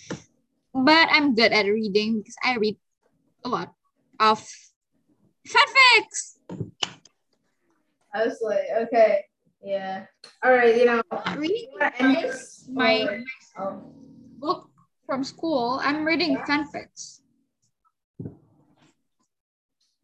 but 0.73 1.09
I'm 1.11 1.35
good 1.35 1.53
at 1.53 1.67
reading 1.67 2.19
because 2.23 2.37
I 2.43 2.57
read 2.57 2.79
a 3.45 3.49
lot 3.49 3.75
of 4.21 4.39
fanfics. 5.43 6.39
I 8.15 8.27
was 8.27 8.39
like, 8.45 8.69
okay, 8.87 9.25
yeah, 9.63 10.07
all 10.43 10.53
right, 10.53 10.77
you 10.77 10.85
know, 10.87 11.03
reading 11.37 11.71
my, 11.79 12.33
my 12.69 13.23
oh. 13.59 13.83
book 14.39 14.71
from 15.07 15.25
school. 15.25 15.81
I'm 15.83 16.05
reading 16.05 16.33
yeah. 16.33 16.45
fanfics. 16.45 17.21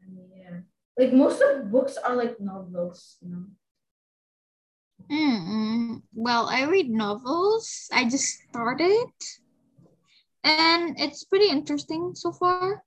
Yeah. 0.06 0.60
Like 0.96 1.12
most 1.12 1.42
of 1.42 1.70
books 1.70 1.96
are 1.96 2.14
like 2.14 2.40
novels, 2.40 3.16
you 3.20 3.30
know. 3.30 3.44
Mm, 5.10 6.02
well, 6.14 6.46
I 6.46 6.64
read 6.64 6.90
novels. 6.90 7.88
I 7.92 8.04
just 8.04 8.42
started, 8.50 9.08
and 10.44 11.00
it's 11.00 11.24
pretty 11.24 11.48
interesting 11.48 12.12
so 12.14 12.32
far. 12.32 12.84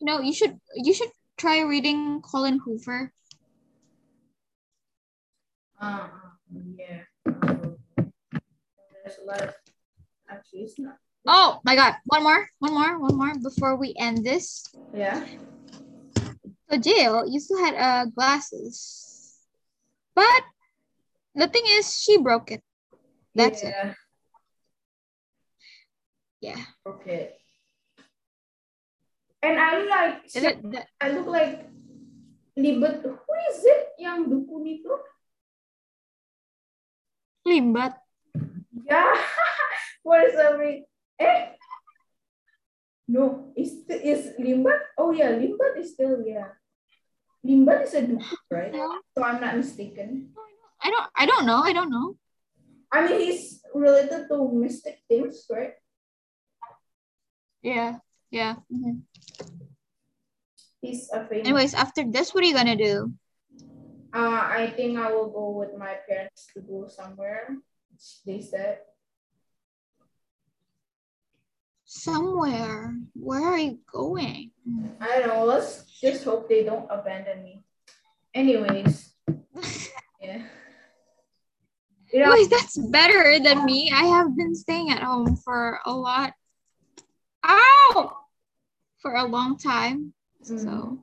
You 0.00 0.06
know, 0.06 0.20
you 0.20 0.34
should 0.34 0.58
you 0.76 0.92
should 0.92 1.10
try 1.38 1.60
reading 1.60 2.20
Colleen 2.22 2.60
Hoover. 2.64 3.12
Uh, 5.82 6.06
yeah. 6.78 7.02
there's 9.02 9.18
a 9.18 9.26
lot 9.26 9.42
of 9.42 9.54
actually, 10.30 10.60
it's 10.60 10.78
not 10.78 10.94
Oh 11.26 11.58
my 11.64 11.74
god, 11.74 11.94
one 12.06 12.22
more, 12.22 12.46
one 12.58 12.74
more, 12.74 12.98
one 12.98 13.16
more 13.16 13.34
before 13.42 13.74
we 13.76 13.94
end 13.98 14.24
this. 14.24 14.62
Yeah. 14.94 15.26
So 16.70 16.78
Jill 16.78 17.26
used 17.26 17.48
to 17.48 17.58
had 17.58 17.74
uh 17.74 18.04
glasses. 18.14 19.38
But 20.14 20.42
the 21.34 21.46
thing 21.46 21.62
is 21.66 21.94
she 21.94 22.18
broke 22.18 22.50
it. 22.50 22.62
That's 23.34 23.62
yeah. 23.62 23.70
it. 23.70 23.94
Yeah. 26.42 26.62
Okay. 26.86 27.38
And 29.42 29.58
I 29.58 29.82
like 29.82 30.30
it 30.34 30.58
I 31.00 31.10
look 31.10 31.26
like 31.26 31.66
Libet. 32.58 33.02
Who 33.02 33.32
is 33.50 33.58
it 33.62 33.94
yang 33.98 34.26
dukun 34.26 34.66
itu? 34.66 34.90
Limbad. 37.46 37.94
Yeah. 38.84 39.14
For 40.02 40.20
some 40.34 40.58
reason. 40.58 40.84
Eh? 41.18 41.54
No, 43.08 43.52
is 43.56 43.84
is 43.88 44.32
Limbad? 44.40 44.80
Oh 44.98 45.12
yeah, 45.12 45.30
Limbad 45.34 45.78
is 45.78 45.94
still 45.94 46.22
yeah. 46.24 46.56
Limbad 47.44 47.84
is 47.84 47.94
a 47.94 48.02
dude, 48.06 48.22
right? 48.50 48.72
No. 48.72 49.02
So 49.16 49.22
I'm 49.22 49.40
not 49.40 49.56
mistaken. 49.56 50.30
I 50.80 50.90
don't. 50.90 51.08
I 51.14 51.26
don't 51.26 51.46
know. 51.46 51.60
I 51.62 51.72
don't 51.72 51.90
know. 51.90 52.16
I 52.90 53.06
mean, 53.06 53.20
he's 53.20 53.62
related 53.74 54.28
to 54.28 54.36
mystic 54.52 55.02
things, 55.08 55.46
right? 55.50 55.74
Yeah. 57.62 57.98
Yeah. 58.30 58.56
Mm-hmm. 58.72 59.06
He's 60.80 61.08
a 61.12 61.24
famous. 61.26 61.46
Anyways, 61.46 61.74
after 61.74 62.02
this, 62.04 62.34
what 62.34 62.42
are 62.42 62.46
you 62.46 62.54
gonna 62.54 62.76
do? 62.76 63.14
Uh, 64.14 64.42
I 64.44 64.72
think 64.76 64.98
I 64.98 65.10
will 65.10 65.30
go 65.30 65.50
with 65.50 65.76
my 65.76 65.96
parents 66.08 66.48
to 66.54 66.60
go 66.60 66.86
somewhere. 66.88 67.56
They 68.26 68.40
said. 68.40 68.80
somewhere. 71.92 72.96
Where 73.14 73.44
are 73.44 73.58
you 73.58 73.78
going? 73.92 74.50
I 75.00 75.20
don't 75.20 75.28
know. 75.28 75.44
Let's 75.44 75.84
just 76.00 76.24
hope 76.24 76.48
they 76.48 76.64
don't 76.64 76.88
abandon 76.90 77.42
me. 77.42 77.64
Anyways, 78.34 79.12
yeah. 80.20 80.42
You 82.12 82.20
know, 82.20 82.32
Anyways, 82.32 82.48
that's 82.48 82.78
better 82.78 83.38
than 83.38 83.64
me. 83.64 83.90
I 83.94 84.04
have 84.04 84.36
been 84.36 84.54
staying 84.54 84.90
at 84.90 85.02
home 85.02 85.36
for 85.36 85.80
a 85.84 85.92
lot. 85.92 86.32
Ow! 87.46 88.16
For 89.00 89.14
a 89.14 89.24
long 89.24 89.58
time. 89.58 90.12
Mm-hmm. 90.44 90.58
So 90.58 90.98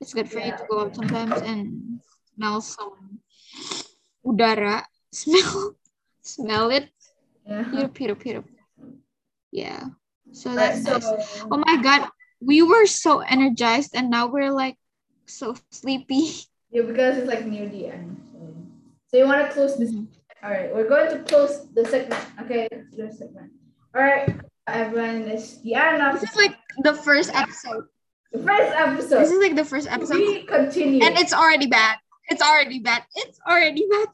it's 0.00 0.14
good 0.14 0.28
for 0.28 0.38
yeah. 0.38 0.46
you 0.46 0.52
to 0.52 0.64
go 0.70 0.78
up 0.80 0.94
sometimes 0.94 1.40
and 1.42 2.00
smell 2.34 2.60
some 2.60 3.20
udara. 4.24 4.82
Smell 5.14 5.76
smell 6.22 6.70
it. 6.70 6.90
Yeah. 7.46 7.62
Peter, 7.70 7.88
Peter, 7.88 8.14
Peter. 8.16 8.44
Yeah. 9.52 9.84
So 10.32 10.54
that's 10.54 10.82
so, 10.82 10.98
nice. 10.98 11.44
Oh 11.48 11.62
my 11.64 11.80
god, 11.80 12.08
we 12.40 12.62
were 12.62 12.86
so 12.86 13.20
energized 13.20 13.94
and 13.94 14.10
now 14.10 14.26
we're 14.26 14.50
like 14.50 14.76
so 15.26 15.54
sleepy. 15.70 16.30
Yeah, 16.70 16.82
because 16.82 17.18
it's 17.18 17.28
like 17.28 17.46
near 17.46 17.68
the 17.68 17.86
end. 17.86 18.20
So, 19.06 19.18
you 19.18 19.26
want 19.26 19.46
to 19.46 19.52
close 19.52 19.78
this? 19.78 19.92
Mm-hmm. 19.92 20.10
All 20.42 20.50
right, 20.50 20.74
we're 20.74 20.88
going 20.88 21.08
to 21.10 21.22
close 21.22 21.70
the 21.72 21.84
segment. 21.86 22.20
Okay, 22.42 22.66
the 22.96 23.12
segment. 23.12 23.52
All 23.94 24.02
right, 24.02 24.28
everyone, 24.66 25.24
this 25.24 25.60
yeah, 25.62 25.96
now 25.96 26.12
this 26.12 26.24
is 26.24 26.36
like 26.36 26.56
the 26.82 26.94
first 26.94 27.30
episode. 27.32 27.86
The 28.32 28.42
first 28.42 28.72
episode. 28.74 29.20
This 29.20 29.30
is 29.30 29.38
like 29.38 29.54
the 29.54 29.64
first 29.64 29.86
episode. 29.88 30.18
We 30.18 30.42
continue, 30.42 31.04
and 31.04 31.16
it's 31.16 31.32
already 31.32 31.68
bad. 31.68 31.98
It's 32.28 32.42
already 32.42 32.78
bad. 32.78 33.04
It's 33.14 33.38
already 33.48 33.86
bad. 33.90 34.08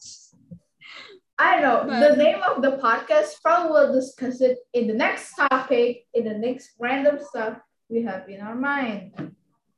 I 1.39 1.61
know. 1.61 1.85
But, 1.87 2.11
the 2.11 2.17
name 2.17 2.43
of 2.43 2.61
the 2.61 2.73
podcast, 2.77 3.41
probably 3.43 3.73
we'll 3.73 3.93
discuss 3.93 4.41
it 4.41 4.59
in 4.75 4.87
the 4.87 4.95
next 4.95 5.35
topic, 5.35 6.07
in 6.13 6.25
the 6.25 6.35
next 6.35 6.73
random 6.79 7.19
stuff 7.21 7.59
we 7.89 8.03
have 8.03 8.29
in 8.29 8.41
our 8.41 8.55
mind. 8.55 9.35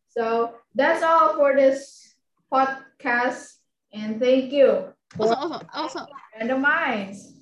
So 0.09 0.55
that's 0.75 1.03
all 1.03 1.37
for 1.37 1.55
this 1.55 2.15
podcast. 2.53 3.55
And 3.93 4.21
thank 4.21 4.53
you. 4.53 4.93
Also, 5.19 5.35
also, 5.35 5.67
also. 5.73 6.07
Random 6.39 6.63
Minds. 6.63 7.42